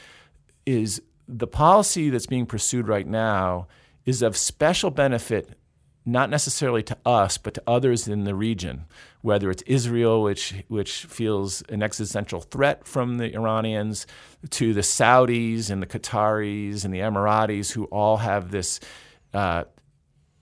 [0.65, 3.67] is the policy that's being pursued right now
[4.05, 5.57] is of special benefit
[6.05, 8.85] not necessarily to us, but to others in the region,
[9.21, 14.07] whether it's Israel, which, which feels an existential threat from the Iranians,
[14.49, 18.79] to the Saudis and the Qataris and the Emiratis, who all have this
[19.33, 19.65] uh,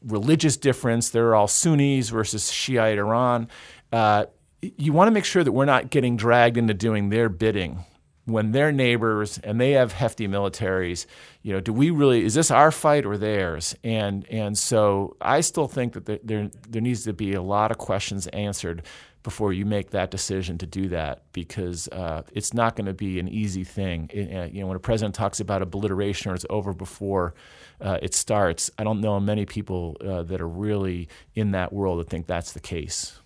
[0.06, 1.10] religious difference.
[1.10, 3.50] They're all Sunnis versus Shiite Iran.
[3.92, 4.26] Uh,
[4.62, 7.84] you want to make sure that we're not getting dragged into doing their bidding
[8.30, 11.06] when they're neighbors and they have hefty militaries,
[11.42, 13.76] you know, do we really is this our fight or theirs?
[13.84, 17.78] And and so I still think that there there, needs to be a lot of
[17.78, 18.84] questions answered
[19.22, 23.20] before you make that decision to do that because uh, it's not going to be
[23.20, 24.10] an easy thing.
[24.14, 27.34] It, uh, you know, when a president talks about obliteration or it's over before
[27.82, 32.00] uh, it starts, I don't know many people uh, that are really in that world
[32.00, 33.20] that think that's the case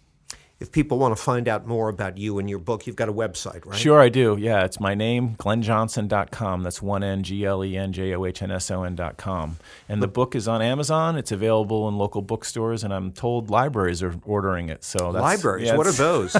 [0.63, 3.13] if people want to find out more about you and your book, you've got a
[3.13, 3.77] website, right?
[3.77, 4.37] Sure, I do.
[4.39, 6.63] Yeah, it's my name, glennjohnson.com.
[6.63, 9.57] That's one N G L E N J O H N S O N.com.
[9.89, 11.17] And the book is on Amazon.
[11.17, 14.85] It's available in local bookstores, and I'm told libraries are ordering it.
[14.85, 15.67] So that's, Libraries?
[15.67, 16.31] yeah, what are those?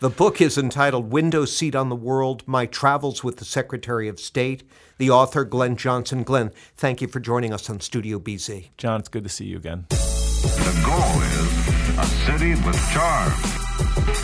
[0.00, 4.18] the book is entitled Window Seat on the World My Travels with the Secretary of
[4.18, 4.64] State.
[4.98, 6.24] The author, Glenn Johnson.
[6.24, 8.70] Glenn, thank you for joining us on Studio BZ.
[8.76, 9.86] John, it's good to see you again.
[9.88, 13.32] The goal is a city with charm,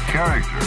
[0.09, 0.63] character,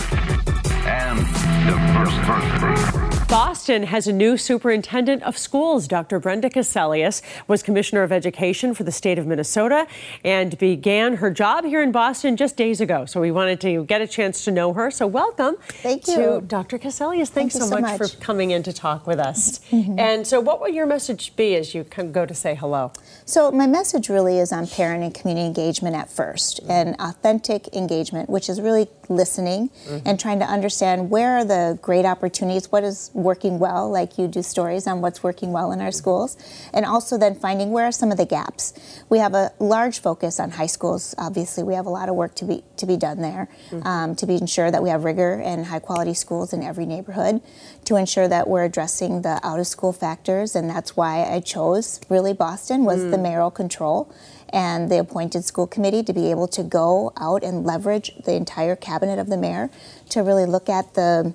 [0.86, 1.19] and
[1.67, 3.09] diversity.
[3.30, 5.88] Boston has a new superintendent of schools.
[5.88, 6.20] Dr.
[6.20, 9.86] Brenda Cassellius was commissioner of education for the state of Minnesota
[10.24, 13.06] and began her job here in Boston just days ago.
[13.06, 14.89] So we wanted to get a chance to know her.
[14.89, 16.44] So welcome Thank to you.
[16.48, 16.80] Dr.
[16.80, 17.30] Cassellius.
[17.30, 18.15] Thanks Thank so, much, much.
[18.15, 19.60] for coming in to talk with us.
[19.70, 20.00] Mm-hmm.
[20.00, 22.92] And so what will your message be as you go to say hello?
[23.26, 26.72] So, my message really is on parent and community engagement at first mm-hmm.
[26.72, 30.08] and authentic engagement, which is really listening mm-hmm.
[30.08, 34.28] and trying to understand where are the great opportunities, what is working well, like you
[34.28, 36.38] do stories on what's working well in our schools,
[36.74, 38.74] and also then finding where are some of the gaps.
[39.10, 41.16] We have a large focus on high schools.
[41.18, 43.50] Obviously, we have a lot of work to be to be done there
[43.84, 47.42] um, to be ensure that we have rigor and high quality schools in every neighborhood,
[47.86, 52.00] to ensure that we're addressing the out of school factors, and that's why I chose
[52.10, 54.14] really Boston was the mayoral control
[54.52, 58.76] and the appointed school committee to be able to go out and leverage the entire
[58.76, 59.70] cabinet of the mayor
[60.10, 61.34] to really look at the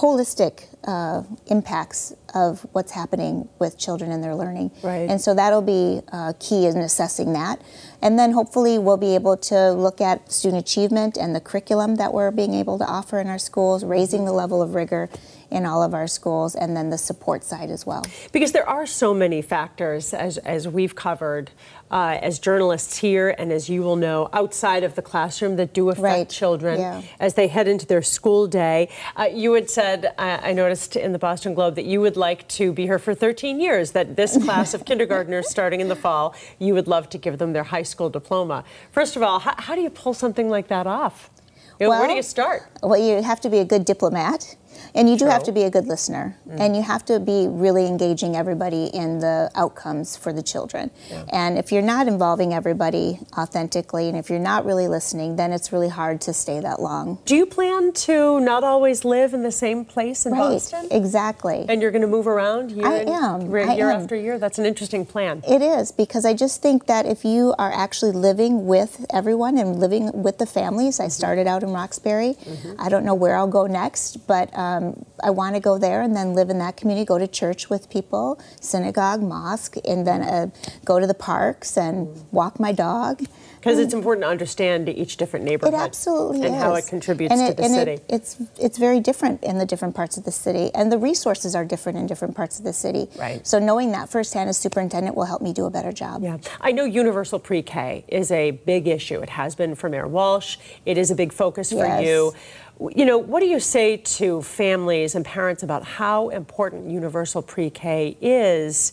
[0.00, 4.70] holistic uh, impacts of what's happening with children and their learning.
[4.82, 5.08] Right.
[5.10, 7.62] And so that'll be uh, key in assessing that.
[8.02, 12.12] And then hopefully we'll be able to look at student achievement and the curriculum that
[12.12, 15.08] we're being able to offer in our schools, raising the level of rigor
[15.50, 18.04] in all of our schools, and then the support side as well.
[18.32, 21.52] Because there are so many factors, as, as we've covered,
[21.88, 25.88] uh, as journalists here, and as you will know, outside of the classroom that do
[25.88, 26.28] affect Right.
[26.28, 27.02] children Yeah.
[27.20, 28.88] as they head into their school day.
[29.16, 32.25] Uh, you had said, I I noticed in the Boston Globe, that you would like
[32.34, 36.34] to be here for 13 years, that this class of kindergartners starting in the fall,
[36.58, 38.64] you would love to give them their high school diploma.
[38.92, 41.30] First of all, how, how do you pull something like that off?
[41.78, 42.62] You know, where do you start?
[42.82, 44.56] Well, you have to be a good diplomat,
[44.96, 46.58] and you do have to be a good listener, mm.
[46.58, 50.90] and you have to be really engaging everybody in the outcomes for the children.
[51.32, 55.72] And if you're not involving everybody authentically, and if you're not really listening, then it's
[55.72, 57.18] really hard to stay that long.
[57.24, 60.88] Do you plan to not always live in the same place in Boston?
[60.90, 61.66] exactly.
[61.68, 63.50] And you're going to move around year, I am.
[63.50, 64.00] year I year am.
[64.00, 64.38] after year?
[64.38, 65.42] That's an interesting plan.
[65.48, 69.78] It is because I just think that if you are actually living with everyone and
[69.78, 71.10] living with the families, I mm-hmm.
[71.10, 72.34] started out in Roxbury.
[72.34, 72.80] Mm-hmm.
[72.80, 74.85] I don't know where I'll go next, but um,
[75.22, 77.88] I want to go there and then live in that community, go to church with
[77.90, 80.46] people, synagogue, mosque, and then uh,
[80.84, 83.22] go to the parks and walk my dog.
[83.58, 85.74] Because it's important to understand each different neighborhood.
[85.74, 86.62] It absolutely and is.
[86.62, 88.02] how it contributes And to the and it- city.
[88.08, 91.64] it's it's very different in the different parts of the city, and the resources are
[91.64, 93.08] different in different parts of the city.
[93.18, 93.44] Right.
[93.44, 96.22] So knowing that firsthand as superintendent will help me do a better job.
[96.22, 99.18] yeah, I know universal pre-K is a big issue.
[99.20, 100.58] It has been for Mayor Walsh.
[100.84, 102.04] It is a big focus for Yes.
[102.06, 102.32] you.
[102.78, 108.18] You know, what do you say to families and parents about how important universal pre-K
[108.20, 108.92] is?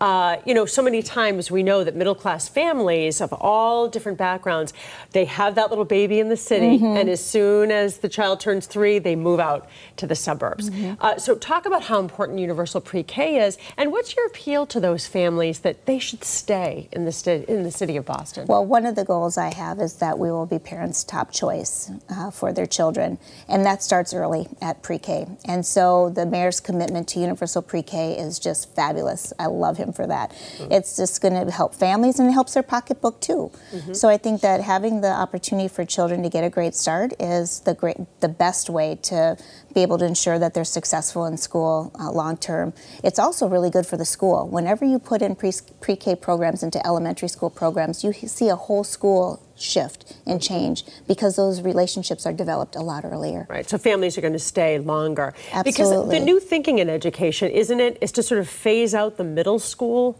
[0.00, 4.16] Uh, you know, so many times we know that middle class families of all different
[4.16, 4.72] backgrounds,
[5.12, 6.96] they have that little baby in the city, Mm-hmm.
[6.96, 10.70] and as soon as the child turns three, they move out to the suburbs.
[10.70, 10.94] Mm-hmm.
[11.00, 15.06] Uh, so, talk about how important universal pre-K is, and what's your appeal to those
[15.06, 18.46] families that they should stay in the sti- in the city of Boston?
[18.46, 21.90] Well, one of the goals I have is that we will be parents' top choice
[22.08, 25.26] uh, for their children, and that starts early at pre-K.
[25.44, 29.32] And so the mayor's commitment to universal pre-K is just fabulous.
[29.38, 30.32] I love him for that.
[30.70, 33.50] It's just going to help families and it helps their pocketbook too.
[33.94, 37.60] So I think that having the opportunity for children to get a great start is
[37.60, 39.36] the great, the best way to
[39.74, 42.72] be able to ensure that they're successful in school uh, long term.
[43.02, 44.48] It's also really good for the school.
[44.48, 48.84] Whenever you put in pre- pre-K programs into elementary school programs, you see a whole
[48.84, 53.46] school shift and change because those relationships are developed a lot earlier.
[53.48, 55.34] Right, so families are going to stay longer.
[55.52, 55.72] Absolutely.
[55.72, 59.24] Because the new thinking in education, isn't it, is to sort of phase out the
[59.24, 60.18] middle school?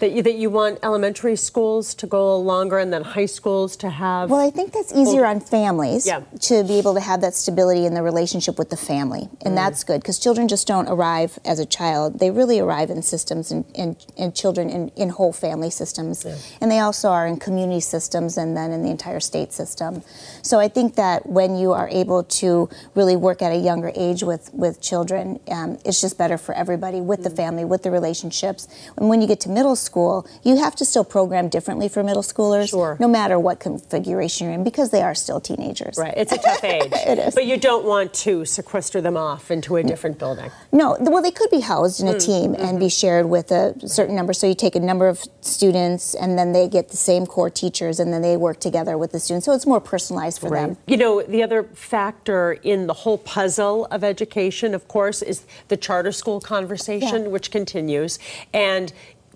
[0.00, 3.90] That you, that you want elementary schools to go longer and then high schools to
[3.90, 4.30] have.
[4.30, 6.20] Well, I think that's easier on families Yeah.
[6.42, 9.28] to be able to have that stability in the relationship with the family.
[9.44, 12.20] And that's good because children just don't arrive as a child.
[12.20, 16.24] They really arrive in systems and, and, and children in, in whole family systems.
[16.60, 20.02] And they also are in community systems and then in the entire state system.
[20.42, 24.22] So I think that when you are able to really work at a younger age
[24.22, 28.68] with, with children, um, it's just better for everybody with the family, with the relationships.
[28.96, 32.22] And when you get to middle school, you have to still program differently for middle
[32.22, 32.96] schoolers Sure.
[33.00, 35.96] no matter what configuration you're in, because they are still teenagers.
[35.98, 36.92] Right, it's a tough age.
[36.92, 37.34] It is.
[37.34, 40.50] But you don't want to sequester them off into a different building.
[40.72, 42.78] No, well, they could be housed in a Mm, team and mm-hmm.
[42.78, 44.32] be shared with a certain number.
[44.32, 48.00] So you take a number of students, and then they get the same core teachers,
[48.00, 49.46] and then they work together with the students.
[49.46, 50.76] So it's more personalized for them.
[50.86, 55.76] You know, the other factor in the whole puzzle of education, of course, is the
[55.76, 57.28] charter school conversation, Yeah.
[57.28, 58.18] which continues.
[58.52, 58.92] And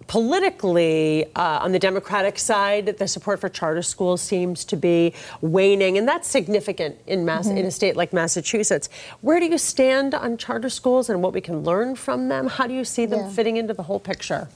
[0.07, 5.99] politically, uh, on the Democratic side, the support for charter schools seems to be waning,
[5.99, 7.59] and that's significant in Mass- Mm-hmm.
[7.59, 8.89] in a state like Massachusetts.
[9.21, 12.47] Where do you stand on charter schools and what we can learn from them?
[12.47, 13.29] How do you see them Yeah.
[13.31, 14.49] fitting into the whole picture?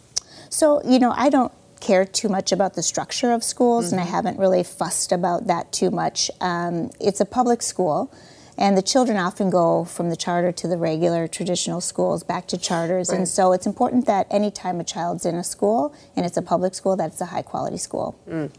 [0.51, 4.05] So, you know, I don't care too much about the structure of schools, and I
[4.05, 4.15] Mm-hmm.
[4.15, 6.31] haven't really fussed about that too much.
[6.41, 8.11] Um, it's a public school,
[8.59, 12.59] and the children often go from the charter to the regular traditional schools back to
[12.59, 13.11] charters.
[13.11, 16.75] And so it's important that anytime a child's in a school and it's a public
[16.75, 18.19] school, that it's a high quality school.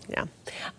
[0.09, 0.25] Yeah.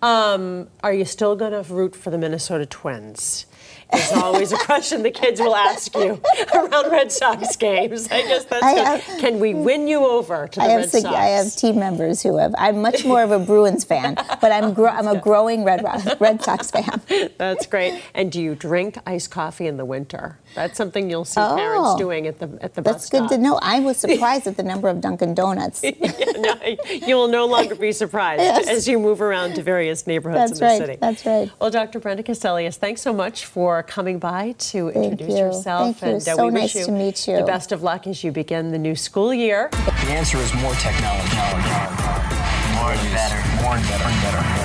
[0.02, 3.46] Um, are you still going to root for the Minnesota Twins?
[3.94, 6.20] Is always a question the kids will ask you
[6.54, 8.06] around Red Sox games.
[8.10, 10.90] I guess that's I have- Can we win you over to the I have, Red
[10.90, 11.04] Sox?
[11.06, 12.54] I have team members who have.
[12.58, 15.82] I'm much more of a Bruins fan, but I'm gro- I'm a growing Red
[16.20, 17.00] Red Sox fan.
[17.38, 18.02] That's great.
[18.14, 20.38] And do you drink iced coffee in the winter?
[20.54, 21.98] That's something you'll see parents Oh.
[21.98, 23.58] doing at the at the bus That's good to know.
[23.62, 25.82] I was surprised at the number of Dunkin' Donuts.
[25.82, 26.54] No,
[26.90, 28.68] you will no longer be surprised Yes.
[28.68, 30.78] as you move around to various neighborhoods That's in the right.
[30.78, 30.98] city.
[31.00, 31.50] That's right.
[31.60, 31.98] Well, Dr.
[32.00, 35.44] Brenda Cassellius, thanks so much for coming by to Thank introduce you.
[35.44, 35.98] yourself.
[35.98, 36.08] Thank you.
[36.08, 37.36] And uh, So we nice wish you to meet you.
[37.36, 39.68] the best of luck as you begin the new school year.
[39.72, 41.36] The answer is more technology.
[42.76, 43.62] More and better.
[43.62, 44.04] More and better.
[44.04, 44.57] better.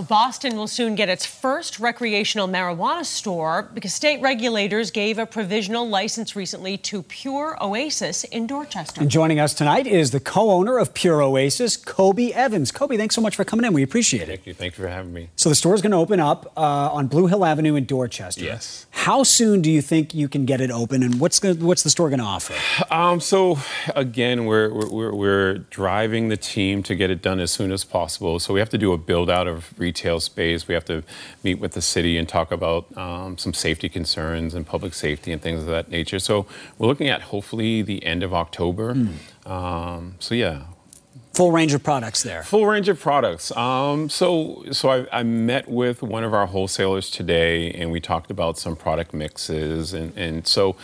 [0.00, 5.26] Well, Boston will soon get its first recreational marijuana store because state regulators gave a
[5.26, 9.02] provisional license recently to Pure Oasis in Dorchester.
[9.02, 12.72] And joining us tonight is the co-owner of Pure Oasis, Kobie Evans.
[12.72, 13.74] Kobie, thanks so much for coming in.
[13.74, 14.26] We appreciate it.
[14.28, 14.54] Thank you.
[14.54, 15.28] Thank you for having me.
[15.36, 18.42] So the store is going to open up uh, on Blue Hill Avenue in Dorchester.
[18.42, 18.86] Yes.
[18.92, 21.90] How soon do you think you can get it open, and what's the, what's the
[21.90, 22.54] store going to offer?
[22.90, 23.58] Um, so
[23.94, 28.40] again, we're, we're we're driving the team to get it done as soon as possible.
[28.40, 30.68] So we have to do a build out of retail space.
[30.68, 31.02] We have to
[31.42, 35.42] meet with the city and talk about um, some safety concerns and public safety and
[35.42, 36.20] things of that nature.
[36.20, 36.46] So
[36.78, 38.90] we're looking at hopefully the end of October.
[39.44, 40.62] Um, so yeah,
[41.32, 42.42] Full range of products there.
[42.42, 43.56] Full range of products.
[43.56, 48.30] Um, so, so I, I met with one of our wholesalers today, and we talked
[48.32, 50.76] about some product mixes, and, and so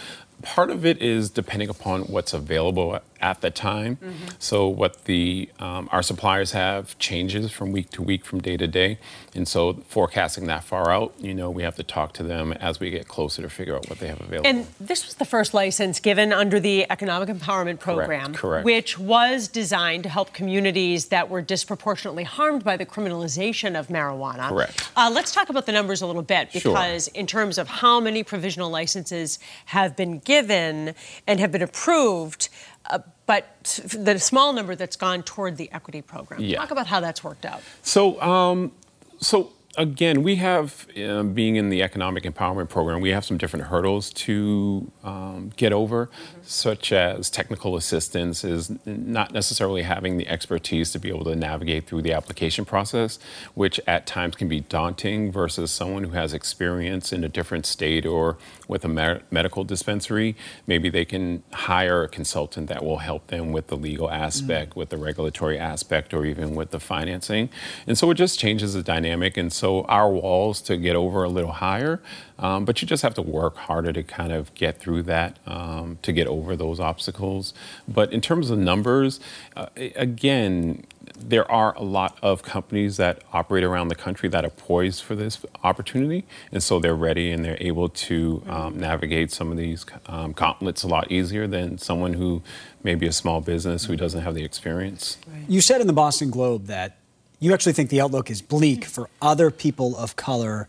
[0.42, 3.98] part of it is depending upon what's available at the time.
[4.38, 8.66] So, what the um, our suppliers have changes from week to week, from day to
[8.66, 8.98] day,
[9.34, 12.80] and so forecasting that far out, you know, we have to talk to them as
[12.80, 14.48] we get closer to figure out what they have available.
[14.48, 18.38] And this was the first license given under the Economic Empowerment Program, correct.
[18.38, 18.64] correct.
[18.64, 24.48] which was designed to help communities that were disproportionately harmed by the criminalization of marijuana.
[24.48, 24.90] Correct.
[24.96, 26.72] Uh, let's talk about the numbers a little bit Sure.
[26.72, 30.94] because, in terms of how many provisional licenses have been given
[31.26, 32.48] and have been approved,
[32.90, 36.40] uh, but the small number that's gone toward the equity program.
[36.40, 36.58] Yeah.
[36.58, 37.60] Talk about how that's worked out.
[37.82, 38.72] So, um,
[39.20, 43.66] so again, we have, um, being in the economic empowerment program, we have some different
[43.66, 46.08] hurdles to um, get over,
[46.42, 51.86] such as technical assistance is not necessarily having the expertise to be able to navigate
[51.86, 53.18] through the application process,
[53.54, 58.06] which at times can be daunting versus someone who has experience in a different state
[58.06, 60.36] or with a mer- medical dispensary.
[60.66, 64.88] Maybe they can hire a consultant that will help them with the legal aspect, with
[64.90, 67.48] the regulatory aspect, or even with the financing.
[67.86, 69.36] And so it just changes the dynamic.
[69.36, 72.00] And so our walls to get over a little higher,
[72.38, 75.98] um, but you just have to work harder to kind of get through that, um,
[76.02, 77.54] to get over those obstacles.
[77.86, 79.20] But in terms of numbers,
[79.56, 80.84] uh, again,
[81.18, 85.14] there are a lot of companies that operate around the country that are poised for
[85.14, 89.86] this opportunity, and so they're ready and they're able to um, navigate some of these
[90.06, 92.42] um, gauntlets a lot easier than someone who
[92.82, 95.16] may be a small business who doesn't have the experience.
[95.48, 96.98] You said in the Boston Globe that
[97.38, 100.68] you actually think the outlook is bleak for other people of color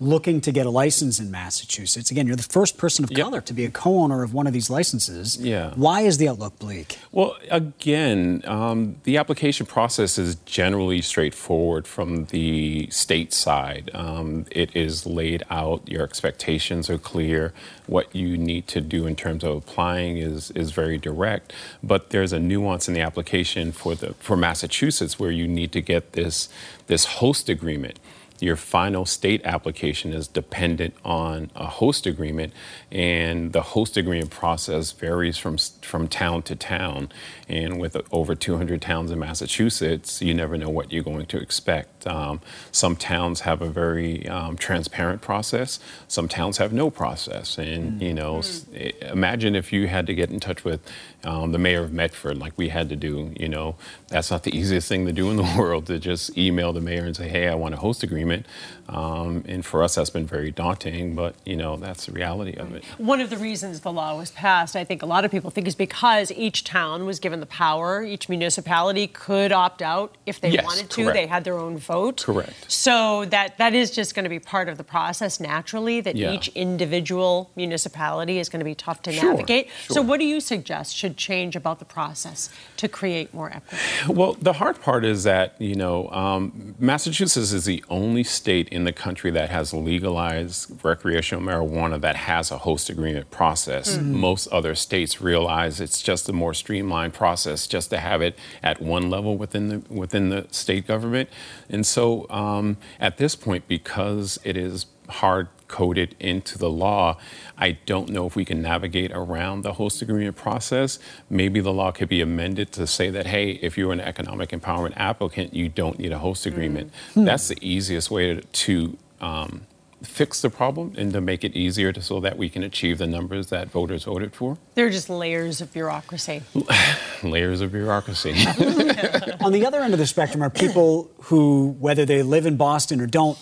[0.00, 2.10] looking to get a license in Massachusetts.
[2.10, 3.20] Again, you're the first person of Yep.
[3.20, 5.36] color to be a co-owner of one of these licenses.
[5.40, 5.72] Yeah.
[5.74, 6.98] Why is the outlook bleak?
[7.10, 13.90] Well, again, um, the application process is generally straightforward from the state side.
[13.92, 17.52] Um, it is laid out, your expectations are clear,
[17.86, 21.52] what you need to do in terms of applying is, is very direct.
[21.82, 25.80] But there's a nuance in the application for, the, for Massachusetts where you need to
[25.80, 26.48] get this,
[26.86, 27.98] this host agreement
[28.40, 32.52] your final state application is dependent on a host agreement,
[32.90, 37.10] and the host agreement process varies from from town to town.
[37.48, 41.97] And with over 200 towns in Massachusetts, you never know what you're going to expect.
[42.06, 42.40] Um,
[42.72, 45.80] some towns have a very um, transparent process.
[46.06, 47.58] Some towns have no process.
[47.58, 50.80] And you know, s- i- imagine if you had to get in touch with
[51.24, 53.32] um, the mayor of Medford, like we had to do.
[53.38, 53.74] You know,
[54.08, 57.04] that's not the easiest thing to do in the world to just email the mayor
[57.04, 58.46] and say, "Hey, I want a host agreement."
[58.88, 61.14] Um, and for us, that's been very daunting.
[61.14, 62.84] But you know, that's the reality of it.
[62.98, 65.66] One of the reasons the law was passed, I think a lot of people think,
[65.66, 68.02] is because each town was given the power.
[68.02, 71.02] Each municipality could opt out if they Yes, wanted to.
[71.04, 71.14] correct.
[71.14, 72.22] They had their own vote.
[72.24, 72.70] Correct.
[72.70, 76.00] So that that is just going to be part of the process naturally.
[76.00, 76.32] That Yeah.
[76.34, 79.68] each individual municipality is going to be tough to Sure, navigate.
[79.88, 83.82] So what do you suggest should change about the process to create more equity?
[84.08, 88.84] Well, the hard part is that, you know, um, Massachusetts is the only state in
[88.84, 93.96] the country that has legalized recreational marijuana that has a host agreement process.
[93.98, 98.76] Most other states realize it's just a more streamlined process just to have it at
[98.82, 101.28] one level within the, within the state government.
[101.70, 107.18] And so um, at this point, because it is hard coded into the law.
[107.56, 110.98] I don't know if we can navigate around the host agreement process.
[111.28, 114.94] Maybe the law could be amended to say that, hey, if you're an economic empowerment
[114.96, 116.92] applicant, you don't need a host agreement.
[117.14, 119.66] That's the easiest way to, to um,
[120.02, 123.06] fix the problem and to make it easier to, so that we can achieve the
[123.06, 124.56] numbers that voters voted for.
[124.74, 126.42] There are just layers of bureaucracy.
[127.22, 128.30] Layers of bureaucracy.
[129.40, 133.00] On the other end of the spectrum are people who, whether they live in Boston
[133.00, 133.36] or don't,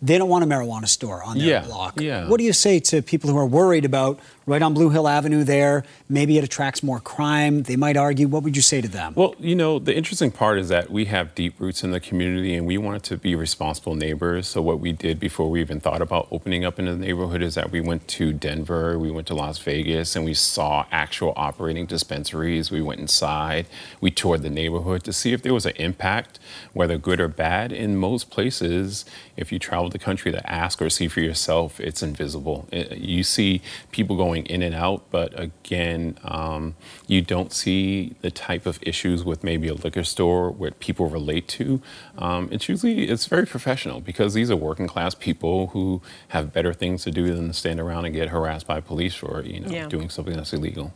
[0.00, 2.00] they don't want a marijuana store on their Yeah, block.
[2.00, 2.28] yeah.
[2.28, 5.42] What do you say to people who are worried about right on Blue Hill Avenue
[5.42, 5.84] there?
[6.08, 7.64] Maybe it attracts more crime.
[7.64, 8.28] They might argue.
[8.28, 9.12] What would you say to them?
[9.16, 12.54] Well, you know, the interesting part is that we have deep roots in the community
[12.54, 14.46] and we wanted to be responsible neighbors.
[14.46, 17.56] So, what we did before we even thought about opening up in the neighborhood is
[17.56, 21.86] that we went to Denver, we went to Las Vegas, and we saw actual operating
[21.86, 22.70] dispensaries.
[22.70, 23.66] We went inside,
[24.00, 26.38] we toured the neighborhood to see if there was an impact,
[26.72, 27.72] whether good or bad.
[27.72, 29.04] In most places,
[29.36, 32.68] if you travel the country to ask or see for yourself, it's invisible.
[32.72, 33.60] It- you see
[33.90, 36.74] people going in and out, but again, um,
[37.06, 41.48] you don't see the type of issues with maybe a liquor store where people relate
[41.48, 41.80] to.
[42.18, 46.72] Um, it's usually it's very professional because these are working class people who have better
[46.74, 49.70] things to do than to stand around and get harassed by police for you know
[49.70, 49.86] Yeah.
[49.88, 50.92] doing something that's illegal.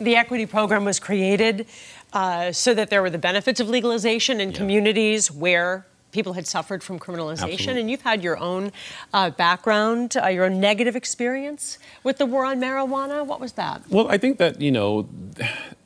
[0.00, 1.66] The equity program was created
[2.14, 5.86] uh, so that there were the benefits of legalization in communities where
[6.18, 7.52] people had suffered from criminalization.
[7.52, 7.80] Absolutely.
[7.82, 8.72] And you've had your own
[9.14, 13.24] uh, background, uh, your own negative experience with the war on marijuana.
[13.24, 13.82] What was that?
[13.88, 15.08] Well, I think that you know,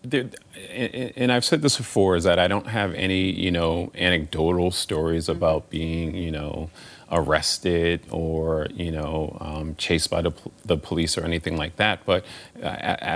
[0.00, 0.30] there,
[1.16, 5.28] and I've said this before, is that I don't have any you know anecdotal stories
[5.28, 6.70] about being you know
[7.10, 10.32] arrested or you know um, chased by the,
[10.64, 12.06] the police or anything like that.
[12.06, 12.24] But
[12.56, 12.68] uh,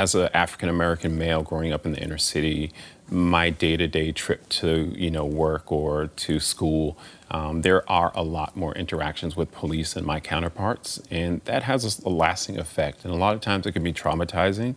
[0.02, 2.72] as an African American male growing up in the inner city,
[3.10, 6.96] my day-to-day trip to you know work or to school
[7.28, 11.98] um, there are a lot more interactions with police than my counterparts, and that has
[12.04, 13.04] a lasting effect.
[13.04, 14.76] And a lot of times it can be traumatizing,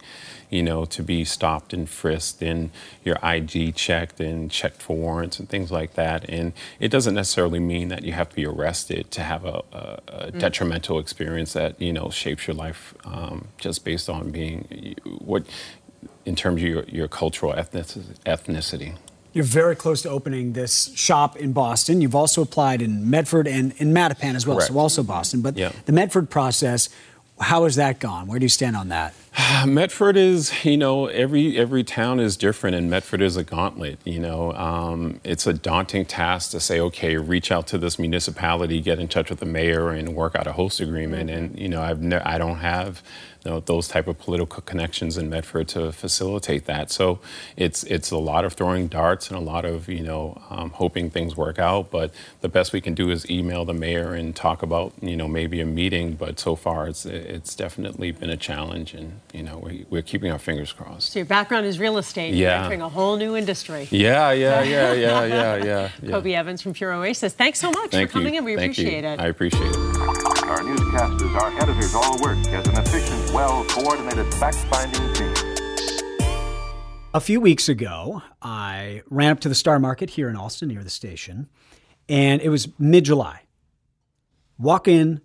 [0.49, 2.71] you know, to be stopped and frisked and
[3.03, 6.27] your ID checked and checked for warrants and things like that.
[6.27, 9.99] And it doesn't necessarily mean that you have to be arrested to have a, a,
[10.07, 10.39] a Mm.
[10.39, 15.43] detrimental experience that you know shapes your life um, just based on being what,
[16.25, 17.87] in terms of your, your cultural ethnic-
[18.25, 18.95] ethnicity.
[19.33, 22.01] You're very close to opening this shop in Boston.
[22.01, 24.71] You've also applied in Medford and in Mattapan as well, Correct.
[24.73, 25.41] so also Boston.
[25.41, 25.71] But Yeah.
[25.85, 26.89] the Medford process,
[27.39, 28.27] how has that gone?
[28.27, 29.13] Where do you stand on that?
[29.67, 33.99] Medford is, you know, every every town is different, and Medford is a gauntlet.
[34.03, 38.81] You know, um, it's a daunting task to say, okay, reach out to this municipality,
[38.81, 41.29] get in touch with the mayor, and work out a host agreement.
[41.29, 43.01] And you know, I've ne- I don't have
[43.45, 46.91] you know, those type of political connections in Medford to facilitate that.
[46.91, 47.19] So
[47.55, 51.09] it's it's a lot of throwing darts and a lot of you know um, hoping
[51.09, 51.89] things work out.
[51.89, 52.11] But
[52.41, 55.61] the best we can do is email the mayor and talk about you know maybe
[55.61, 56.15] a meeting.
[56.15, 60.31] But so far, it's it's definitely been a challenge, and you know we, we're keeping
[60.31, 61.13] our fingers crossed.
[61.13, 62.33] So your background is real estate.
[62.33, 62.63] You're Yeah.
[62.63, 63.87] entering a whole new industry.
[63.89, 65.63] Yeah, yeah, yeah, yeah, yeah, yeah.
[65.63, 65.89] yeah.
[66.11, 67.33] Kobie Evans from Pure Oasis.
[67.33, 68.39] Thanks so much Thank for coming you.
[68.39, 68.45] in.
[68.45, 69.09] We Thank appreciate you.
[69.11, 69.19] it.
[69.19, 70.38] I appreciate it.
[70.49, 75.31] Our newscasters, our editors all work as an efficient, well coordinated fact finding team.
[77.13, 80.83] A few weeks ago, I ran up to the Star Market here in Allston near
[80.83, 81.49] the station,
[82.07, 83.41] and it was mid July.
[84.57, 85.21] Walk in,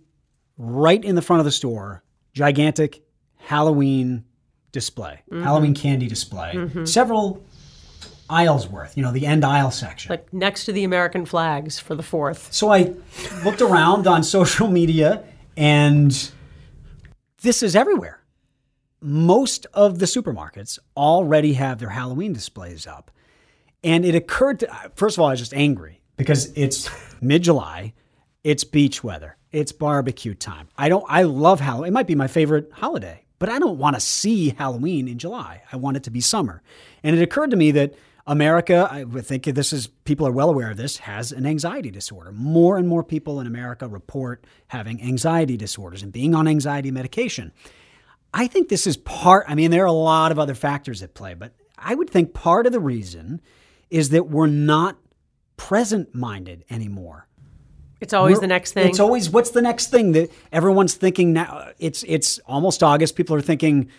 [0.59, 2.03] right in the front of the store,
[2.33, 3.03] gigantic
[3.37, 4.25] Halloween
[4.71, 5.41] display, Mhm.
[5.41, 6.87] Halloween candy display, Mhm.
[6.87, 7.43] several
[8.29, 10.09] aisles worth, you know, the end aisle section.
[10.09, 12.51] Like next to the American flags for the fourth.
[12.51, 12.93] So I
[13.43, 15.23] looked around on social media,
[15.55, 16.31] and
[17.41, 18.21] this is everywhere.
[19.01, 23.11] Most of the supermarkets already have their Halloween displays up.
[23.83, 26.89] And it occurred to, first of all, I was just angry because it's
[27.21, 27.93] mid July,
[28.43, 30.69] it's beach weather, it's barbecue time.
[30.75, 31.89] I don't, I love Halloween.
[31.89, 35.61] It might be my favorite holiday, but I don't want to see Halloween in July.
[35.71, 36.63] I want it to be summer.
[37.03, 37.93] And it occurred to me that
[38.27, 41.91] America, I would think this is, people are well aware of this, has an anxiety
[41.91, 42.31] disorder.
[42.31, 47.51] More and more people in America report having anxiety disorders and being on anxiety medication.
[48.33, 51.13] I think this is part, I mean, there are a lot of other factors at
[51.13, 53.41] play, but I would think part of the reason
[53.91, 54.97] is that we're not
[55.55, 57.27] present minded anymore.
[58.01, 58.89] It's always We're- the next thing.
[58.89, 61.69] It's always what's the next thing that everyone's thinking now.
[61.79, 63.15] It's it's almost August.
[63.15, 63.89] People are thinking,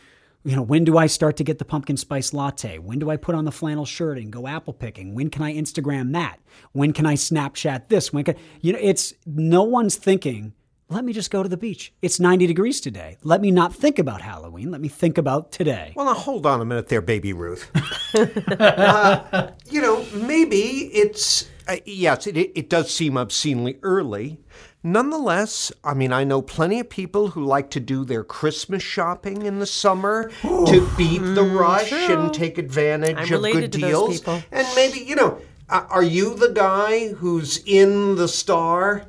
[0.46, 2.78] you know, when do I start to get the pumpkin spice latte?
[2.78, 5.12] When do I put on the flannel shirt and go apple picking?
[5.12, 6.38] When can I Instagram that?
[6.70, 8.12] When can I Snapchat this?
[8.12, 8.78] When can you know?
[8.80, 10.52] It's no one's thinking.
[10.88, 11.92] Let me just go to the beach.
[12.00, 13.16] It's 90 degrees today.
[13.24, 14.70] Let me not think about Halloween.
[14.70, 15.92] Let me think about today.
[15.96, 17.68] Well, now hold on a minute there, baby Ruth.
[18.60, 20.58] uh, you know, maybe
[20.94, 24.38] it's, uh, yes, it, it does seem obscenely early.
[24.86, 29.42] Nonetheless, I mean, I know plenty of people who like to do their Christmas shopping
[29.42, 34.24] in the summer to beat the rush and take advantage I'm of good deals.
[34.52, 39.04] And maybe, you know, uh, are you the guy who's in the star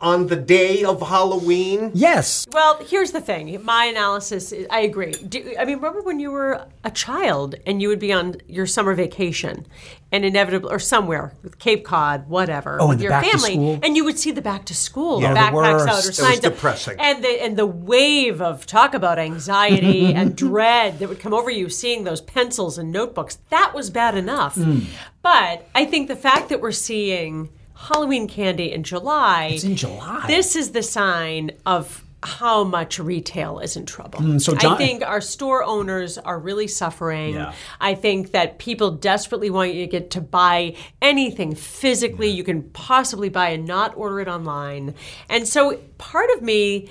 [0.00, 1.90] on the day of Halloween?
[1.94, 2.46] Yes.
[2.52, 3.62] Well, here's the thing.
[3.64, 5.12] My analysis, is, I agree.
[5.12, 8.66] Do, I mean, remember when you were a child and you would be on your
[8.66, 9.66] summer vacation
[10.12, 13.30] and inevitably, or somewhere, with Cape Cod, whatever, Oh, with and the your back to
[13.30, 13.78] family, school?
[13.82, 15.86] and you would see the back to school, Yeah, the the backpacks out, worst.
[15.86, 16.36] or It was signs.
[16.38, 16.96] of- depressing.
[16.98, 21.50] And the and the wave of talk about anxiety and dread that would come over
[21.50, 23.38] you, seeing those pencils and notebooks.
[23.50, 24.54] That was bad enough.
[24.56, 24.80] Hmm.
[25.22, 27.50] But I think the fact that we're seeing
[27.88, 29.52] Halloween candy in July.
[29.54, 30.24] It's in July.
[30.26, 34.18] This is the sign of how much retail is in trouble.
[34.20, 37.34] Mm, so John- I think our store owners are really suffering.
[37.34, 37.54] Yeah.
[37.80, 42.64] I think that people desperately want you to get to buy anything physically you can
[42.64, 44.94] possibly buy and not order it online.
[45.30, 46.90] And so part of me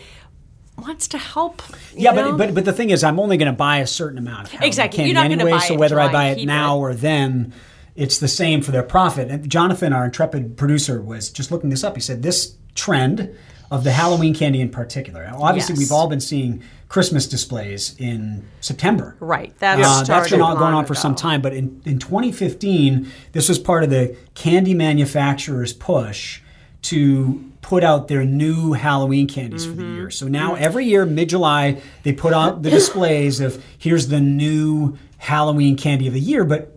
[0.80, 1.62] wants to help.
[1.94, 2.32] Yeah, know?
[2.32, 4.98] but, but but the thing is, I'm only going to buy a certain amount Exactly.
[4.98, 5.52] candy You're not gonna anyway.
[5.52, 6.80] buy so whether I buy it now it.
[6.80, 7.54] or then,
[8.00, 9.30] it's the same for their profit.
[9.30, 11.96] And Jonathan, our intrepid producer, was just looking this up.
[11.96, 13.30] He said this trend
[13.72, 15.26] of the Halloween candy in particular.
[15.26, 15.80] Now, Obviously, Yes.
[15.80, 19.16] we've all been seeing Christmas displays in September.
[19.20, 19.54] Right.
[19.60, 21.42] That Uh, that's been going on for some time.
[21.42, 26.42] But in, in 2015, this was part of the candy manufacturers' push
[26.84, 29.96] to put out their new Halloween candies for the Mm-hmm.
[29.96, 30.10] year.
[30.10, 34.98] So now every year, mid July, they put out the displays of here's the new
[35.18, 36.44] Halloween candy of the year.
[36.46, 36.74] But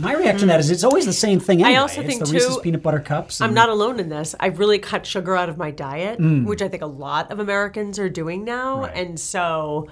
[0.00, 1.78] my reaction to that is it's always the same thing anyway.
[1.78, 3.40] also it's think, the Reese's too, peanut butter cups.
[3.40, 4.34] I'm not alone in this.
[4.40, 7.98] I've really cut sugar out of my diet, which I think a lot of Americans
[7.98, 8.76] are doing now.
[8.76, 8.82] Mm.
[8.82, 8.96] Right.
[8.96, 9.88] And so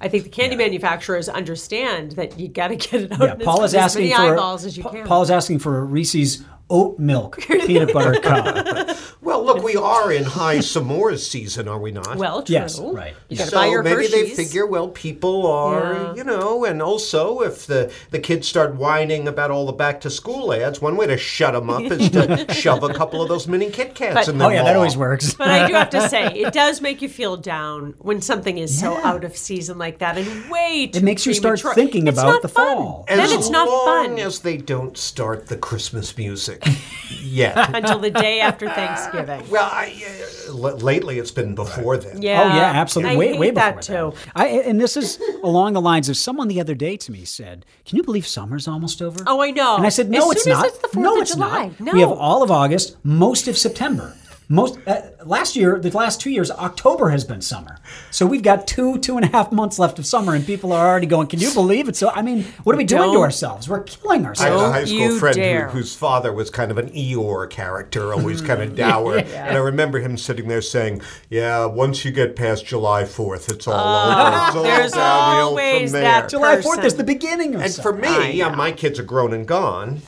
[0.00, 3.62] I think the candy manufacturers understand that you got to get it out Yeah, Paul
[3.64, 5.06] is as asking many for eyeballs as you Pa- can.
[5.06, 8.96] Paul is asking for a Reese's oat milk peanut butter cup.
[9.20, 12.16] Well, look, we are in high s'mores season, are we not?
[12.16, 12.54] well, true.
[12.54, 13.14] Yes, right.
[13.28, 16.14] You got to so buy your maybe they figure, well, people are, Yeah.
[16.14, 20.10] you know, and also if the, the kids start whining about all the back to
[20.10, 23.46] school ads, one way to shut them up is to shove a couple of those
[23.48, 25.34] mini Kit Kats But- in oh, their Oh yeah, that always works.
[25.34, 28.78] But I do have to say, it does make you feel down when something is
[28.78, 31.74] so out of season like that and way too It makes you start premature.
[31.74, 32.76] thinking It's about the fun.
[32.76, 33.04] fall.
[33.08, 36.53] Then it's not long fun as they don't start the Christmas music
[37.22, 37.74] yet.
[37.74, 39.48] until the day after Thanksgiving.
[39.50, 42.20] well, I, uh, l- lately it's been before then.
[42.22, 42.42] Yeah.
[42.42, 43.14] Oh yeah, absolutely.
[43.14, 44.18] I way hate way that before too.
[44.34, 47.64] I, and this is along the lines of someone the other day to me said,
[47.84, 49.76] "Can you believe summer's almost over?" Oh, I know.
[49.76, 50.66] And I said, As "No, it's soon as not.
[50.66, 51.70] it's the 4th no, of it's July.
[51.78, 51.94] not.
[51.94, 54.14] We have all of August, most of September."
[54.48, 57.78] Most uh, last year, the last two years, October has been summer.
[58.10, 60.86] So we've got two, two and a half months left of summer, and people are
[60.86, 61.28] already going.
[61.28, 61.96] Can you believe it?
[61.96, 63.68] So I mean, what are we doing to ourselves?
[63.68, 64.62] We're killing ourselves.
[64.62, 65.36] I had a high school you friend
[65.70, 69.18] who, whose father was kind of an Eeyore character, always kind of dour.
[69.18, 73.66] And I remember him sitting there saying, Yeah, once you get past July 4th, it's
[73.66, 74.46] all over.
[74.46, 76.28] It's all there's downhill always from that.
[76.28, 77.64] July Fourth is the beginning of summer.
[77.64, 78.16] And summer.
[78.18, 80.02] for me, yeah, my kids are grown and gone.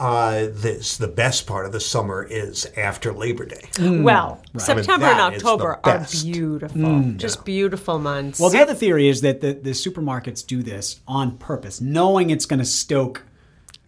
[0.00, 3.64] Uh, this the best part of the summer is after Labor Day.
[3.72, 4.04] Mm.
[4.04, 6.24] Well, September and that is the October are best.
[6.24, 6.78] beautiful.
[6.80, 7.16] Mm.
[7.16, 8.38] Just beautiful months.
[8.38, 12.46] Well, the other theory is that the, the supermarkets do this on purpose, knowing it's
[12.46, 13.24] going to stoke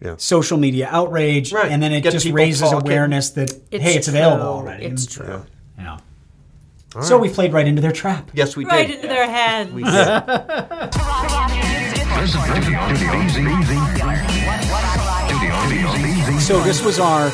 [0.01, 0.15] Yeah.
[0.17, 1.71] social media outrage, Right.
[1.71, 2.89] and then it Get just raises talking.
[2.89, 4.85] awareness that It's hey, it's available already.
[4.87, 5.45] It's And- true.
[5.77, 5.99] Yeah.
[7.03, 8.31] So we played right into their trap.
[8.33, 8.95] Yes, we right did.
[8.95, 9.73] Right into their head.
[9.73, 9.91] We did.
[16.51, 17.31] So this was our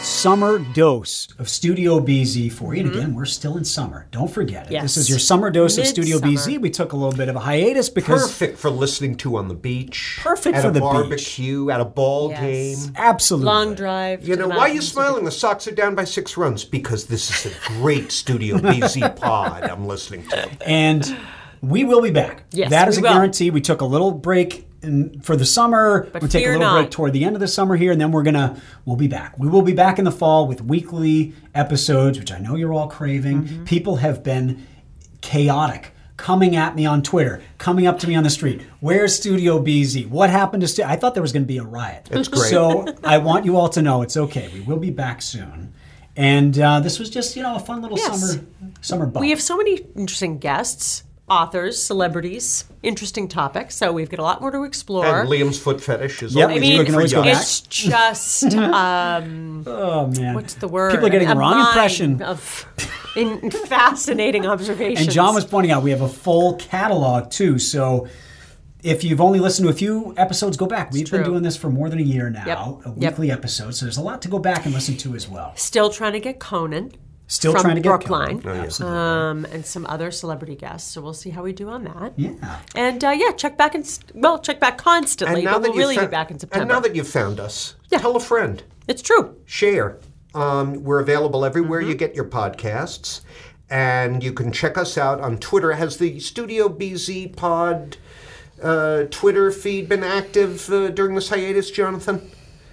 [0.00, 2.82] summer dose of Studio BZ for you.
[2.82, 2.98] And mm-hmm.
[3.00, 4.06] again, we're still in summer.
[4.12, 4.72] Don't forget it.
[4.74, 4.82] Yes.
[4.84, 6.60] This is your summer dose of Studio BZ.
[6.60, 9.54] We took a little bit of a hiatus because Perfect for listening to on the
[9.54, 10.20] beach.
[10.22, 10.88] Perfect at for a the beach.
[10.88, 12.40] barbecue, at a ball Yes.
[12.84, 12.94] game.
[12.94, 14.28] absolutely Long drive.
[14.28, 14.92] You know, why are you mountains.
[14.92, 15.24] smiling?
[15.24, 19.64] The Sox are down by six runs because this is a great Studio BZ pod
[19.64, 20.48] I'm listening to.
[20.64, 21.18] and
[21.60, 22.44] we will be back.
[22.52, 23.16] Yes, that is we a will.
[23.16, 23.50] guarantee.
[23.50, 26.08] We took a little break in, for the summer.
[26.12, 28.00] But we'll take a fear little break toward the end of the summer here, and
[28.00, 29.38] then we're gonna we'll be back.
[29.38, 32.88] We will be back in the fall with weekly episodes, which I know you're all
[32.88, 33.44] craving.
[33.44, 33.64] Mm-hmm.
[33.64, 34.66] People have been
[35.20, 35.92] chaotic.
[36.16, 38.60] Coming at me on Twitter, coming up to me on the street.
[38.80, 40.06] Where's Studio BZ?
[40.06, 40.82] What happened to Stu?
[40.82, 42.08] I thought there was going to be a riot.
[42.10, 42.50] It's great.
[42.50, 44.50] So I want you all to know it's okay.
[44.52, 45.72] We will be back soon.
[46.16, 48.20] And uh, this was just, you know, a fun little Yes.
[48.20, 48.44] summer
[48.82, 49.22] summer bump.
[49.22, 53.76] We have so many interesting guests, authors, celebrities, interesting topics.
[53.76, 55.20] So we've got a lot more to explore.
[55.20, 56.48] And Liam's foot fetish is Yep.
[56.48, 57.40] always I mean, we can always go back.
[57.40, 60.90] it's just um, Oh man, what's the word?
[60.90, 62.20] People are getting the A wrong mine impression.
[62.22, 62.66] of
[63.16, 65.06] in fascinating observations.
[65.06, 67.58] And John was pointing out we have a full catalog too.
[67.58, 68.08] So
[68.82, 70.90] if you've only listened to a few episodes, go back.
[70.90, 72.96] We've been doing this for more than a year now, Yep.
[72.96, 73.12] a Yep.
[73.12, 73.74] weekly episode.
[73.74, 75.52] So there's a lot to go back and listen to as well.
[75.56, 76.92] still trying to get Conan.
[77.30, 78.58] Still from trying to get Brookline, Kelly.
[78.58, 78.98] Absolutely.
[78.98, 80.90] um, and some other celebrity guests.
[80.90, 82.12] So we'll see how we do on that.
[82.16, 82.58] Yeah.
[82.74, 85.44] And uh, yeah, check back and well, check back constantly.
[85.44, 86.62] but we'll really fou- be back in September.
[86.62, 87.98] And now that you've found us, yeah.
[87.98, 88.64] tell a friend.
[88.88, 89.36] It's true.
[89.46, 89.98] Share.
[90.34, 93.20] Um, we're available everywhere you get your podcasts.
[93.70, 95.70] And you can check us out on Twitter.
[95.70, 97.96] Has the Studio BZ Pod
[98.60, 102.28] uh, Twitter feed been active uh, during this hiatus, Jonathan?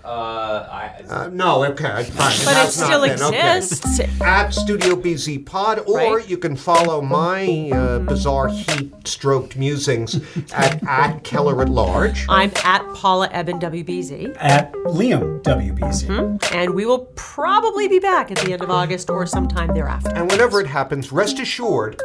[0.07, 2.45] Uh, I, Uh, no, okay, fine.
[2.45, 3.57] But it still been, okay.
[3.57, 3.99] exists.
[4.21, 10.15] At Studio BZ Pod, or you can follow my uh, bizarre heat-stroked musings
[10.53, 12.25] at, at Keller at Large.
[12.29, 14.37] I'm at Paula Ebben WBZ.
[14.39, 16.07] At Liam WBZ.
[16.07, 16.55] Mm-hmm.
[16.55, 20.15] And we will probably be back at the end of August or sometime thereafter.
[20.15, 22.01] And whenever it happens, rest assured,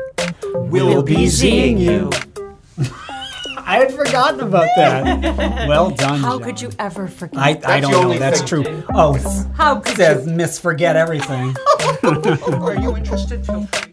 [0.54, 2.10] we'll, We'll be seeing you.
[3.64, 5.66] I had forgotten about that.
[5.68, 6.20] Well done.
[6.20, 6.42] How John.
[6.44, 7.38] could you ever forget?
[7.38, 8.18] I, I don't know.
[8.18, 8.64] That's true.
[8.94, 9.14] Oh,
[9.56, 10.32] How could says you?
[10.32, 11.54] Miss Forget Everything.
[12.02, 13.46] Are you interested?
[13.46, 13.91] Feel free.